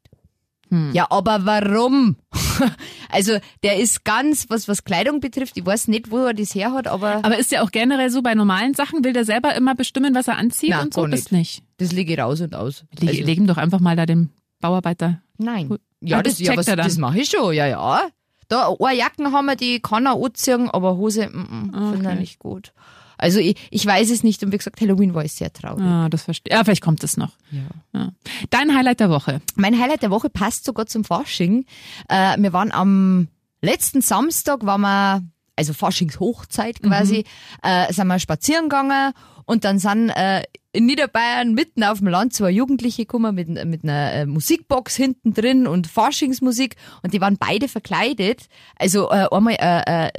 Hm. 0.69 0.91
Ja, 0.93 1.07
aber 1.11 1.45
warum? 1.45 2.15
also 3.09 3.37
der 3.63 3.77
ist 3.79 4.03
ganz, 4.03 4.49
was 4.49 4.67
was 4.67 4.83
Kleidung 4.83 5.19
betrifft, 5.19 5.57
ich 5.57 5.65
weiß 5.65 5.87
nicht, 5.89 6.09
wo 6.11 6.25
er 6.25 6.33
das 6.33 6.55
her 6.55 6.71
hat, 6.73 6.87
aber, 6.87 7.23
Aber 7.23 7.37
ist 7.37 7.51
ja 7.51 7.61
auch 7.63 7.69
generell 7.71 8.09
so 8.09 8.21
bei 8.23 8.33
normalen 8.33 8.73
Sachen, 8.73 9.03
will 9.03 9.13
der 9.13 9.25
selber 9.25 9.55
immer 9.55 9.75
bestimmen, 9.75 10.15
was 10.15 10.27
er 10.27 10.37
anzieht 10.37 10.71
Na, 10.71 10.81
und 10.81 10.93
so? 10.93 11.01
gar 11.01 11.09
Das 11.11 11.31
nicht. 11.31 11.63
das 11.77 11.91
lege 11.91 12.13
ich 12.13 12.19
raus 12.19 12.41
und 12.41 12.55
aus. 12.55 12.83
Leg, 12.99 13.19
Also, 13.21 13.31
ihm 13.31 13.45
doch 13.47 13.57
einfach 13.57 13.79
mal 13.79 13.95
da 13.95 14.05
den 14.07 14.31
Bauarbeiter. 14.59 15.21
nein. 15.37 15.69
Gut. 15.69 15.81
Ja, 16.01 16.17
Ah, 16.19 16.23
das, 16.23 16.33
das 16.37 16.47
ja, 16.47 16.55
was, 16.57 16.65
das 16.65 16.97
mache 16.97 17.19
ich 17.19 17.29
schon, 17.29 17.53
ja, 17.55 17.65
ja. 17.67 18.01
Da, 18.47 18.73
eine 18.79 18.97
Jacken 18.97 19.31
haben 19.31 19.45
wir, 19.45 19.55
die 19.55 19.79
kann 19.79 20.05
er 20.05 20.15
anziehen, 20.21 20.69
aber 20.69 20.97
Hose, 20.97 21.27
mm, 21.27 21.39
mm, 21.39 21.71
finde 21.71 21.97
Okay. 21.99 22.13
ich 22.13 22.19
nicht 22.19 22.39
gut. 22.39 22.73
Also 23.17 23.39
ich, 23.39 23.55
ich 23.71 23.85
weiß 23.85 24.11
es 24.11 24.23
nicht 24.23 24.43
und 24.43 24.51
wie 24.51 24.57
gesagt, 24.57 24.81
Halloween 24.81 25.13
war 25.13 25.23
ich 25.23 25.31
sehr 25.33 25.51
traurig. 25.53 25.83
Ah, 25.85 26.09
das 26.09 26.23
verstehe. 26.23 26.53
Ja, 26.53 26.63
vielleicht 26.63 26.83
kommt 26.83 27.01
es 27.03 27.15
noch. 27.15 27.31
Ja. 27.49 27.61
Ja. 27.99 28.11
Dein 28.49 28.75
Highlight 28.75 28.99
der 28.99 29.09
Woche. 29.09 29.41
Mein 29.55 29.79
Highlight 29.79 30.01
der 30.01 30.11
Woche 30.11 30.29
passt 30.29 30.65
sogar 30.65 30.85
zum 30.85 31.05
Fasching. 31.05 31.65
Äh, 32.09 32.35
wir 32.37 32.51
waren 32.51 32.73
am 32.73 33.29
letzten 33.61 34.01
Samstag, 34.01 34.65
waren 34.65 34.81
wir, 34.81 35.23
also 35.55 35.73
Faschingshochzeit 35.73 36.81
quasi, 36.81 37.23
äh, 37.63 37.91
sind 37.91 38.07
wir 38.07 38.19
spazieren 38.19 38.69
gegangen 38.69 39.13
und 39.45 39.63
dann 39.63 39.79
sind 39.79 40.09
äh, 40.09 40.43
in 40.71 40.85
Niederbayern 40.85 41.53
mitten 41.53 41.83
auf 41.83 41.99
dem 41.99 42.07
Land 42.07 42.33
zwei 42.33 42.49
Jugendliche 42.51 43.03
gekommen 43.03 43.35
mit, 43.35 43.47
mit 43.65 43.83
einer 43.83 44.11
äh, 44.11 44.25
Musikbox 44.25 44.95
hinten 44.95 45.33
drin 45.33 45.67
und 45.67 45.87
Faschingsmusik 45.87 46.75
und 47.03 47.13
die 47.13 47.21
waren 47.21 47.37
beide 47.37 47.67
verkleidet. 47.67 48.47
Also 48.77 49.09
äh, 49.09 49.27
einmal 49.31 49.55
äh, 49.59 50.07
äh, 50.07 50.11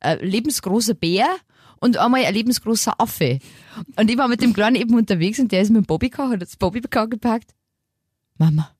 ein 0.00 0.18
lebensgroßer 0.20 0.94
Bär 0.94 1.28
und 1.80 1.96
einmal 1.98 2.24
ein 2.24 2.34
lebensgroßer 2.34 2.94
Affe. 2.98 3.38
Und 3.96 4.10
ich 4.10 4.18
war 4.18 4.28
mit 4.28 4.42
dem 4.42 4.52
Kleinen 4.52 4.76
eben 4.76 4.94
unterwegs 4.94 5.38
und 5.38 5.52
der 5.52 5.60
ist 5.60 5.70
mit 5.70 5.84
dem 5.84 5.86
Bobbycar, 5.86 6.30
hat 6.30 6.42
das 6.42 6.56
Bobbycar 6.56 7.08
gepackt. 7.08 7.54
Mama, 8.36 8.73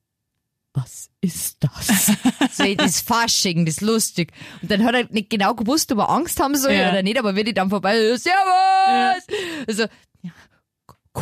was 0.75 1.09
ist 1.21 1.57
das? 1.61 2.11
so, 2.57 2.75
das 2.75 3.01
Fasching, 3.01 3.65
das 3.65 3.75
ist 3.75 3.81
lustig. 3.81 4.31
Und 4.61 4.69
dann 4.69 4.83
hat 4.83 4.93
er 4.95 5.05
nicht 5.11 5.29
genau 5.29 5.53
gewusst, 5.55 5.91
ob 5.91 5.99
er 5.99 6.09
Angst 6.09 6.39
haben 6.39 6.55
soll 6.55 6.73
Ja. 6.73 6.89
oder 6.89 7.01
nicht, 7.01 7.17
aber 7.17 7.35
wenn 7.35 7.47
ich 7.47 7.53
dann 7.53 7.69
vorbei, 7.69 7.95
Servus! 8.17 9.23
Also, 9.67 9.83
ja, 10.21 10.31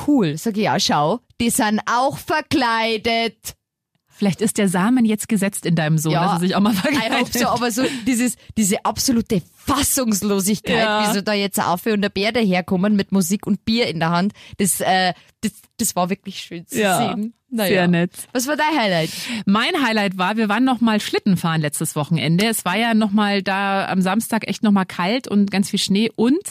cool. 0.08 0.38
Sag 0.38 0.58
ich, 0.58 0.64
ja, 0.64 0.80
schau, 0.80 1.20
die 1.40 1.50
sind 1.50 1.80
auch 1.86 2.18
verkleidet. 2.18 3.56
Vielleicht 4.16 4.42
ist 4.42 4.58
der 4.58 4.70
Samen 4.70 5.06
jetzt 5.06 5.28
gesetzt 5.28 5.66
in 5.66 5.76
deinem 5.76 5.98
Sohn, 5.98 6.14
Ja. 6.14 6.24
dass 6.26 6.34
er 6.34 6.40
sich 6.40 6.56
auch 6.56 6.60
mal 6.62 6.74
Ich 6.74 6.80
verkleidet. 6.80 7.34
so, 7.34 7.48
aber 7.48 7.72
so 7.72 7.84
dieses, 8.06 8.36
diese 8.58 8.84
absolute 8.86 9.42
Fassungslosigkeit, 9.66 10.78
Ja. 10.78 11.10
wie 11.10 11.14
so 11.14 11.22
da 11.22 11.34
jetzt 11.34 11.60
Affe 11.60 11.94
und 11.94 12.02
der 12.02 12.10
Bär 12.10 12.32
daherkommen 12.32 12.96
mit 12.96 13.12
Musik 13.12 13.46
und 13.48 13.66
Bier 13.66 13.88
in 13.88 14.00
der 14.00 14.10
Hand, 14.10 14.34
das, 14.58 14.82
äh, 14.82 15.14
das, 15.42 15.52
das 15.78 15.96
war 15.96 16.10
wirklich 16.10 16.40
schön 16.40 16.66
zu 16.68 16.80
Ja, 16.80 16.98
sehen. 16.98 17.34
Sehr 17.56 17.88
nett. 17.88 18.12
Was 18.32 18.48
war 18.48 18.56
dein 18.56 18.76
Highlight? 18.76 19.12
Mein 19.46 19.74
Highlight 19.86 20.18
war, 20.18 20.38
wir 20.38 20.50
waren 20.50 20.64
noch 20.64 20.82
mal 20.82 21.00
Schlitten 21.00 21.38
fahren 21.38 21.62
letztes 21.62 21.96
Wochenende. 21.96 22.48
Es 22.48 22.66
war 22.66 22.76
ja 22.78 22.96
noch 22.96 23.12
mal 23.12 23.44
da 23.44 23.88
am 23.88 24.02
Samstag 24.02 24.48
echt 24.48 24.64
noch 24.64 24.72
mal 24.72 24.86
kalt 24.86 25.28
und 25.28 25.52
ganz 25.52 25.70
viel 25.70 25.80
Schnee. 25.80 26.10
Und 26.16 26.42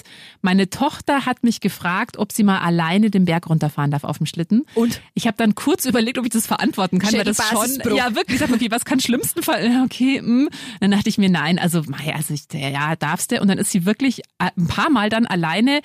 meine 0.42 0.70
Tochter 0.70 1.26
hat 1.26 1.42
mich 1.42 1.60
gefragt, 1.60 2.18
ob 2.18 2.30
sie 2.30 2.44
mal 2.44 2.60
alleine 2.60 3.10
den 3.10 3.24
Berg 3.24 3.48
runterfahren 3.48 3.90
darf 3.90 4.04
auf 4.04 4.18
dem 4.18 4.26
Schlitten. 4.26 4.64
Und? 4.74 5.00
Ich 5.14 5.26
habe 5.26 5.36
dann 5.36 5.56
kurz 5.56 5.86
überlegt, 5.86 6.18
ob 6.18 6.24
ich 6.24 6.30
das 6.30 6.46
verantworten 6.46 7.00
kann, 7.00 7.12
weil 7.14 7.24
das 7.24 7.38
schon 7.48 7.96
ja 7.96 8.14
wirklich. 8.14 8.40
Ich 8.40 8.46
sag, 8.46 8.52
okay, 8.54 8.70
was 8.70 8.84
kann 8.84 9.00
schlimmsten 9.00 9.42
Fall? 9.42 9.70
Okay, 9.82 10.18
hm. 10.18 10.48
dann 10.80 10.92
dachte 10.92 11.08
ich 11.08 11.18
mir, 11.18 11.28
nein, 11.28 11.58
also 11.58 11.82
also 12.14 12.34
ich, 12.34 12.44
ja, 12.52 12.94
darfst 13.02 13.32
du. 13.32 13.40
Und 13.40 13.48
dann 13.48 13.58
ist 13.58 13.70
sie 13.70 13.84
wirklich 13.84 14.20
äh, 14.38 14.50
ein 14.56 14.68
paar 14.68 14.90
Mal 14.90 15.08
dann 15.08 15.26
alleine 15.26 15.80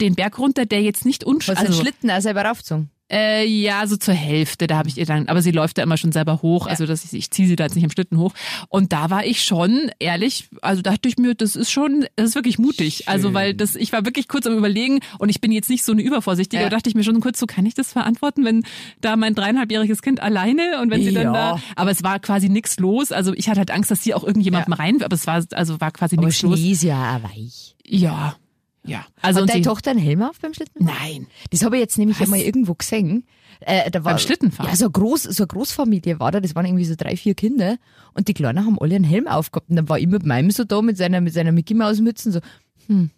den 0.00 0.14
Berg 0.14 0.38
runter, 0.38 0.66
der 0.66 0.82
jetzt 0.82 1.04
nicht 1.04 1.24
unsch 1.24 1.48
Was 1.48 1.58
also, 1.58 1.70
also, 1.70 1.82
Schlitten 1.82 2.10
auch 2.10 2.20
selber 2.20 2.44
raufgezogen? 2.44 2.90
Äh, 3.12 3.44
ja, 3.46 3.86
so 3.86 3.96
zur 3.96 4.14
Hälfte, 4.14 4.66
da 4.66 4.76
habe 4.78 4.88
ich 4.88 4.96
ihr 4.98 5.06
dann, 5.06 5.28
aber 5.28 5.42
sie 5.42 5.50
läuft 5.50 5.78
da 5.78 5.82
immer 5.82 5.96
schon 5.96 6.12
selber 6.12 6.40
hoch, 6.42 6.66
also 6.66 6.86
dass 6.86 7.04
ich, 7.04 7.12
ich 7.12 7.30
ziehe 7.30 7.46
sie 7.46 7.56
da 7.56 7.64
jetzt 7.64 7.74
nicht 7.74 7.84
im 7.84 7.90
Schlitten 7.90 8.18
hoch. 8.18 8.32
Und 8.68 8.92
da 8.92 9.10
war 9.10 9.24
ich 9.26 9.44
schon, 9.44 9.90
ehrlich, 9.98 10.48
also 10.62 10.80
dachte 10.82 11.08
ich 11.08 11.18
mir, 11.18 11.34
das 11.34 11.54
ist 11.56 11.70
schon, 11.70 12.06
das 12.16 12.30
ist 12.30 12.34
wirklich 12.34 12.58
mutig. 12.58 13.08
Also 13.08 13.34
weil 13.34 13.54
das, 13.54 13.76
ich 13.76 13.92
war 13.92 14.04
wirklich 14.04 14.28
kurz 14.28 14.46
am 14.46 14.56
überlegen 14.56 15.00
und 15.18 15.28
ich 15.28 15.40
bin 15.40 15.52
jetzt 15.52 15.68
nicht 15.68 15.84
so 15.84 15.92
eine 15.92 16.02
Übervorsichtige, 16.02 16.62
Ja. 16.62 16.68
dachte 16.68 16.88
ich 16.88 16.94
mir 16.94 17.04
schon 17.04 17.20
kurz 17.20 17.38
so, 17.38 17.46
kann 17.46 17.66
ich 17.66 17.74
das 17.74 17.92
verantworten, 17.92 18.44
wenn 18.44 18.64
da 19.00 19.16
mein 19.16 19.34
dreieinhalbjähriges 19.34 20.00
Kind 20.02 20.20
alleine 20.20 20.80
und 20.80 20.90
wenn 20.90 21.02
sie 21.02 21.12
dann 21.12 21.24
Ja. 21.24 21.32
da, 21.56 21.60
aber 21.76 21.90
es 21.90 22.02
war 22.02 22.18
quasi 22.18 22.48
nichts 22.48 22.78
los. 22.78 23.12
Also 23.12 23.34
ich 23.34 23.48
hatte 23.48 23.58
halt 23.58 23.70
Angst, 23.70 23.90
dass 23.90 24.02
sie 24.02 24.14
auch 24.14 24.24
irgendjemandem 24.24 24.72
rein, 24.72 25.02
aber 25.02 25.14
es 25.14 25.26
war, 25.26 25.44
also 25.52 25.80
war 25.80 25.90
quasi 25.90 26.16
nichts 26.16 26.42
los. 26.42 26.58
Schnee 26.58 26.72
ist 26.72 26.82
ja 26.82 27.20
weich. 27.22 27.76
Ja, 27.86 28.36
ja. 28.84 29.06
Also 29.20 29.38
Hat 29.38 29.42
und 29.42 29.50
deine 29.50 29.62
Tochter 29.62 29.90
einen 29.92 30.00
Helm 30.00 30.22
auf 30.22 30.40
beim 30.40 30.54
Schlitten? 30.54 30.84
nein. 30.84 31.26
Das 31.50 31.62
habe 31.64 31.76
ich 31.76 31.80
jetzt 31.80 31.98
nämlich 31.98 32.18
Was? 32.20 32.26
einmal 32.26 32.40
irgendwo 32.40 32.74
gesehen. 32.74 33.24
Äh, 33.60 33.90
da 33.90 34.02
war, 34.04 34.12
Beim 34.12 34.18
Schlittenfahren? 34.18 34.70
Ja, 34.70 34.76
so, 34.76 34.86
eine 34.86 34.92
groß, 34.92 35.22
so 35.22 35.44
eine 35.44 35.46
Großfamilie 35.48 36.18
war 36.18 36.32
da, 36.32 36.40
das 36.40 36.54
waren 36.56 36.66
irgendwie 36.66 36.84
so 36.84 36.94
drei, 36.96 37.16
vier 37.16 37.34
Kinder 37.34 37.76
und 38.14 38.26
die 38.26 38.34
Kleinen 38.34 38.64
haben 38.66 38.76
alle 38.80 38.96
einen 38.96 39.04
Helm 39.04 39.28
aufgehabt 39.28 39.70
und 39.70 39.76
dann 39.76 39.88
war 39.88 39.98
ich 40.00 40.08
mit 40.08 40.26
meinem 40.26 40.50
so 40.50 40.64
da 40.64 40.82
mit 40.82 40.96
seiner, 40.96 41.20
mit 41.20 41.32
seiner 41.32 41.52
Mickey 41.52 41.74
Maus 41.74 42.00
Mützen 42.00 42.32
so, 42.32 42.40
hm, 42.88 43.10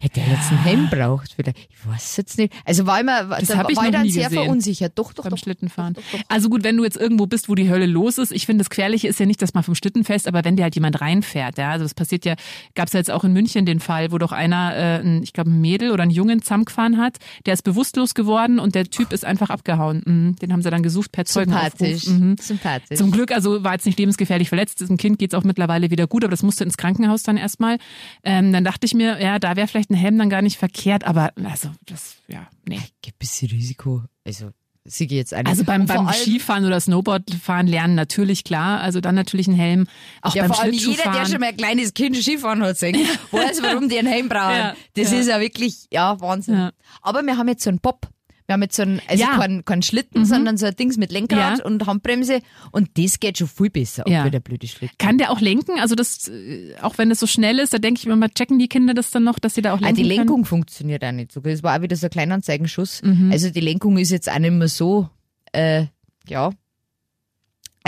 hätte 0.00 0.20
er 0.20 0.28
jetzt 0.28 0.50
einen 0.50 0.62
Helm 0.62 0.88
braucht 0.90 1.32
vielleicht? 1.34 1.58
Ich 1.70 1.86
weiß 1.86 2.16
jetzt 2.16 2.38
nicht. 2.38 2.52
Also 2.64 2.86
war 2.86 3.00
immer, 3.00 3.24
Das 3.24 3.48
da 3.48 3.58
hab 3.58 3.70
ich 3.70 3.76
war 3.76 3.84
ich 3.84 3.90
noch 3.90 3.98
dann 3.98 4.06
nie 4.06 4.10
sehr 4.12 4.28
gesehen. 4.28 4.44
verunsichert. 4.44 4.92
Doch, 4.96 5.12
doch, 5.12 5.24
beim 5.24 5.30
doch. 5.30 5.38
Schlittenfahren. 5.38 5.94
Doch, 5.94 6.02
doch. 6.12 6.20
Also 6.28 6.48
gut, 6.48 6.64
wenn 6.64 6.76
du 6.76 6.84
jetzt 6.84 6.96
irgendwo 6.96 7.26
bist, 7.26 7.48
wo 7.48 7.54
die 7.54 7.68
Hölle 7.68 7.86
los 7.86 8.18
ist, 8.18 8.32
ich 8.32 8.46
finde, 8.46 8.62
das 8.62 8.70
Gefährliche 8.70 9.08
ist 9.08 9.18
ja 9.20 9.26
nicht, 9.26 9.42
dass 9.42 9.54
man 9.54 9.62
vom 9.62 9.74
Schlitten 9.74 10.04
fährst, 10.04 10.28
aber 10.28 10.44
wenn 10.44 10.56
dir 10.56 10.62
halt 10.64 10.74
jemand 10.74 11.00
reinfährt, 11.00 11.58
ja, 11.58 11.70
also 11.70 11.84
das 11.84 11.94
passiert 11.94 12.24
ja, 12.24 12.34
gab 12.74 12.86
es 12.86 12.92
ja 12.92 13.00
jetzt 13.00 13.10
auch 13.10 13.24
in 13.24 13.32
München 13.32 13.66
den 13.66 13.80
Fall, 13.80 14.12
wo 14.12 14.18
doch 14.18 14.32
einer, 14.32 14.74
äh, 14.76 15.00
ein, 15.00 15.22
ich 15.22 15.32
glaube, 15.32 15.50
ein 15.50 15.60
Mädel 15.60 15.90
oder 15.90 16.02
einen 16.02 16.12
Jungen 16.12 16.42
zusammengefahren 16.42 16.98
hat, 16.98 17.18
der 17.46 17.54
ist 17.54 17.62
bewusstlos 17.62 18.14
geworden 18.14 18.58
und 18.58 18.74
der 18.74 18.84
Typ 18.84 19.12
ist 19.12 19.24
einfach 19.24 19.50
abgehauen. 19.50 20.02
Mhm. 20.04 20.36
Den 20.36 20.52
haben 20.52 20.62
sie 20.62 20.70
dann 20.70 20.82
gesucht 20.82 21.12
per. 21.12 21.24
Sympathisch. 21.26 22.06
Mhm. 22.06 22.36
Sympathisch. 22.40 22.98
Zum 22.98 23.10
Glück, 23.10 23.32
also 23.32 23.62
war 23.64 23.72
jetzt 23.72 23.86
nicht 23.86 23.98
lebensgefährlich 23.98 24.48
verletzt. 24.48 24.80
Diesem 24.80 24.96
Kind 24.96 25.18
geht's 25.18 25.34
auch 25.34 25.44
mittlerweile 25.44 25.90
wieder 25.90 26.06
gut, 26.06 26.24
aber 26.24 26.30
das 26.30 26.42
musste 26.42 26.64
ins 26.64 26.76
Krankenhaus 26.76 27.22
dann 27.22 27.36
erstmal. 27.36 27.78
Ähm, 28.24 28.52
dann 28.52 28.64
dachte 28.64 28.86
ich 28.86 28.94
mir, 28.94 29.20
ja, 29.20 29.38
da 29.38 29.56
wäre 29.56 29.66
vielleicht 29.68 29.87
ein 29.90 29.94
Helm 29.94 30.18
dann 30.18 30.30
gar 30.30 30.42
nicht 30.42 30.58
verkehrt, 30.58 31.04
aber 31.04 31.32
also 31.44 31.70
das, 31.86 32.16
ja, 32.28 32.48
nee. 32.66 32.80
Gibt 33.02 33.16
ein 33.16 33.18
bisschen 33.18 33.48
Risiko. 33.50 34.02
Also, 34.24 34.50
sie 34.84 35.06
geht 35.06 35.18
jetzt 35.18 35.34
eine. 35.34 35.48
Also 35.48 35.64
beim, 35.64 35.86
beim 35.86 36.08
Skifahren 36.12 36.64
oder 36.64 36.80
Snowboardfahren 36.80 37.66
lernen 37.66 37.94
natürlich 37.94 38.44
klar, 38.44 38.80
also 38.80 39.00
dann 39.00 39.14
natürlich 39.14 39.46
ein 39.48 39.54
Helm. 39.54 39.86
Auch 40.22 40.34
Ja, 40.34 40.42
beim 40.44 40.52
vor 40.52 40.62
allem 40.62 40.74
jeder, 40.74 41.12
der 41.12 41.26
schon 41.26 41.40
mal 41.40 41.48
ein 41.48 41.56
kleines 41.56 41.94
Kind 41.94 42.16
Skifahren 42.16 42.62
hat 42.62 42.78
sehen, 42.78 42.96
weiß, 43.30 43.62
warum 43.62 43.88
die 43.88 43.98
einen 43.98 44.08
Helm 44.08 44.28
brauchen. 44.28 44.48
Ja, 44.58 44.74
das 44.94 45.12
ja. 45.12 45.18
ist 45.18 45.26
ja 45.28 45.40
wirklich, 45.40 45.86
ja, 45.90 46.20
Wahnsinn. 46.20 46.70
Aber 47.02 47.22
wir 47.22 47.36
haben 47.36 47.48
jetzt 47.48 47.62
so 47.62 47.70
einen 47.70 47.80
Bob. 47.80 48.08
Wir 48.48 48.54
haben 48.54 48.62
jetzt 48.62 48.76
so 48.76 48.82
einen, 48.82 49.02
also 49.06 49.22
Ja. 49.22 49.34
Mhm. 49.34 49.40
kein, 49.40 49.64
kein 49.66 49.82
Schlitten, 49.82 50.24
sondern 50.24 50.56
so 50.56 50.64
ein 50.64 50.74
Dings 50.74 50.96
mit 50.96 51.12
Lenkrad 51.12 51.58
Ja. 51.58 51.64
und 51.66 51.86
Handbremse. 51.86 52.40
Und 52.72 52.88
das 52.96 53.20
geht 53.20 53.36
schon 53.36 53.46
viel 53.46 53.68
besser, 53.68 54.04
Ja. 54.08 54.24
wie 54.24 54.30
der 54.30 54.40
blöde 54.40 54.66
Schlitten. 54.66 54.96
Kann 54.96 55.18
der 55.18 55.30
auch 55.30 55.42
lenken? 55.42 55.78
Also 55.78 55.94
das, 55.94 56.28
äh, 56.28 56.74
auch 56.80 56.96
wenn 56.96 57.10
es 57.10 57.20
so 57.20 57.26
schnell 57.26 57.58
ist, 57.58 57.74
da 57.74 57.78
denke 57.78 57.98
ich 58.00 58.06
mir 58.06 58.16
mal, 58.16 58.30
checken 58.30 58.58
die 58.58 58.68
Kinder 58.68 58.94
das 58.94 59.10
dann 59.10 59.24
noch, 59.24 59.38
dass 59.38 59.54
sie 59.54 59.60
da 59.60 59.74
auch 59.74 59.78
Ah, 59.82 59.86
lenken 59.88 59.96
die 59.96 60.02
können? 60.04 60.16
Lenkung 60.16 60.44
funktioniert 60.46 61.04
auch 61.04 61.12
nicht 61.12 61.30
so 61.30 61.42
gut. 61.42 61.52
Das 61.52 61.62
war 61.62 61.76
auch 61.78 61.82
wieder 61.82 61.94
so 61.96 62.06
ein 62.06 62.10
Kleinanzeigenschuss. 62.10 63.02
Mhm. 63.02 63.30
Also 63.30 63.50
die 63.50 63.60
Lenkung 63.60 63.98
ist 63.98 64.10
jetzt 64.10 64.30
auch 64.32 64.38
nicht 64.38 64.50
mehr 64.52 64.68
so, 64.68 65.10
äh, 65.52 65.84
ja. 66.26 66.50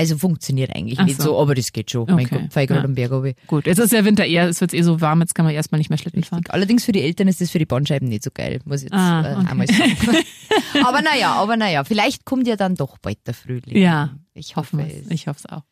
Also 0.01 0.17
funktioniert 0.17 0.75
eigentlich 0.75 0.99
Ach 0.99 1.05
nicht 1.05 1.19
so. 1.21 1.31
so, 1.35 1.39
aber 1.41 1.55
das 1.55 1.73
geht 1.73 1.91
schon. 1.91 2.07
Mein 2.07 2.25
Okay, 2.25 2.39
Gott, 2.41 2.53
fahr 2.55 2.63
ich 2.63 2.69
gerade 2.69 2.81
ja. 2.81 2.87
am 2.87 2.95
Berg 2.95 3.13
runter. 3.13 3.35
Gut, 3.47 3.67
jetzt 3.67 3.79
ist 3.79 3.93
ja 3.93 4.03
Winter 4.03 4.25
eher, 4.25 4.49
es 4.49 4.59
wird 4.63 4.73
eh 4.73 4.81
so 4.81 5.03
warm, 5.03 5.21
jetzt 5.21 5.35
kann 5.35 5.45
man 5.45 5.55
erstmal 5.55 5.79
nicht 5.79 5.91
mehr 5.91 5.99
Schlitten 5.99 6.25
fahren. 6.25 6.43
Allerdings 6.49 6.87
für 6.87 6.93
die 6.93 7.03
Eltern 7.03 7.29
ist 7.29 7.43
das 7.43 7.51
für 7.51 7.59
die 7.59 7.67
Bandscheiben 7.67 8.09
nicht 8.09 8.25
so 8.25 8.31
geil, 8.33 8.61
muss 8.65 8.79
ich 8.79 8.85
jetzt 8.85 8.95
Ah, 8.95 9.21
äh, 9.21 9.37
okay. 9.37 9.47
einmal 9.51 9.67
sagen. 9.67 9.97
aber 10.87 11.03
naja, 11.03 11.33
aber 11.35 11.57
naja, 11.59 11.85
vielleicht 11.85 12.25
kommt 12.25 12.47
ja 12.49 12.57
dann 12.57 12.77
doch 12.77 12.97
bald 12.97 13.19
der 13.27 13.35
Frühling. 13.35 13.77
Ja, 13.77 14.11
ich 14.33 14.57
hoffe 14.57 14.81
es. 14.81 15.11
Ich 15.11 15.27
hoffe 15.27 15.41
es 15.45 15.53
auch. 15.53 15.63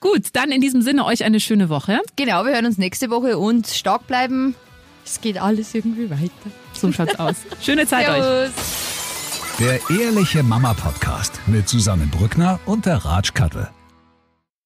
Gut, 0.00 0.22
dann 0.32 0.50
in 0.50 0.60
diesem 0.60 0.82
Sinne 0.82 1.04
euch 1.04 1.22
eine 1.22 1.38
schöne 1.38 1.68
Woche. 1.68 2.00
Genau, 2.16 2.44
wir 2.44 2.52
hören 2.54 2.66
uns 2.66 2.78
nächste 2.78 3.10
Woche 3.10 3.38
und 3.38 3.68
stark 3.68 4.08
bleiben. 4.08 4.56
Es 5.04 5.20
geht 5.20 5.40
alles 5.40 5.72
irgendwie 5.74 6.10
weiter. 6.10 6.32
So 6.72 6.90
schaut's 6.90 7.14
aus. 7.18 7.36
Schöne 7.62 7.86
Zeit 7.86 8.08
euch. 8.08 8.48
Der 9.58 9.80
Ehrliche 9.90 10.44
Mama 10.44 10.72
Podcast 10.72 11.40
mit 11.48 11.68
Susanne 11.68 12.06
Brückner 12.06 12.60
und 12.64 12.86
der 12.86 13.04
Ratsch 13.04 13.34
Kattel. 13.34 13.68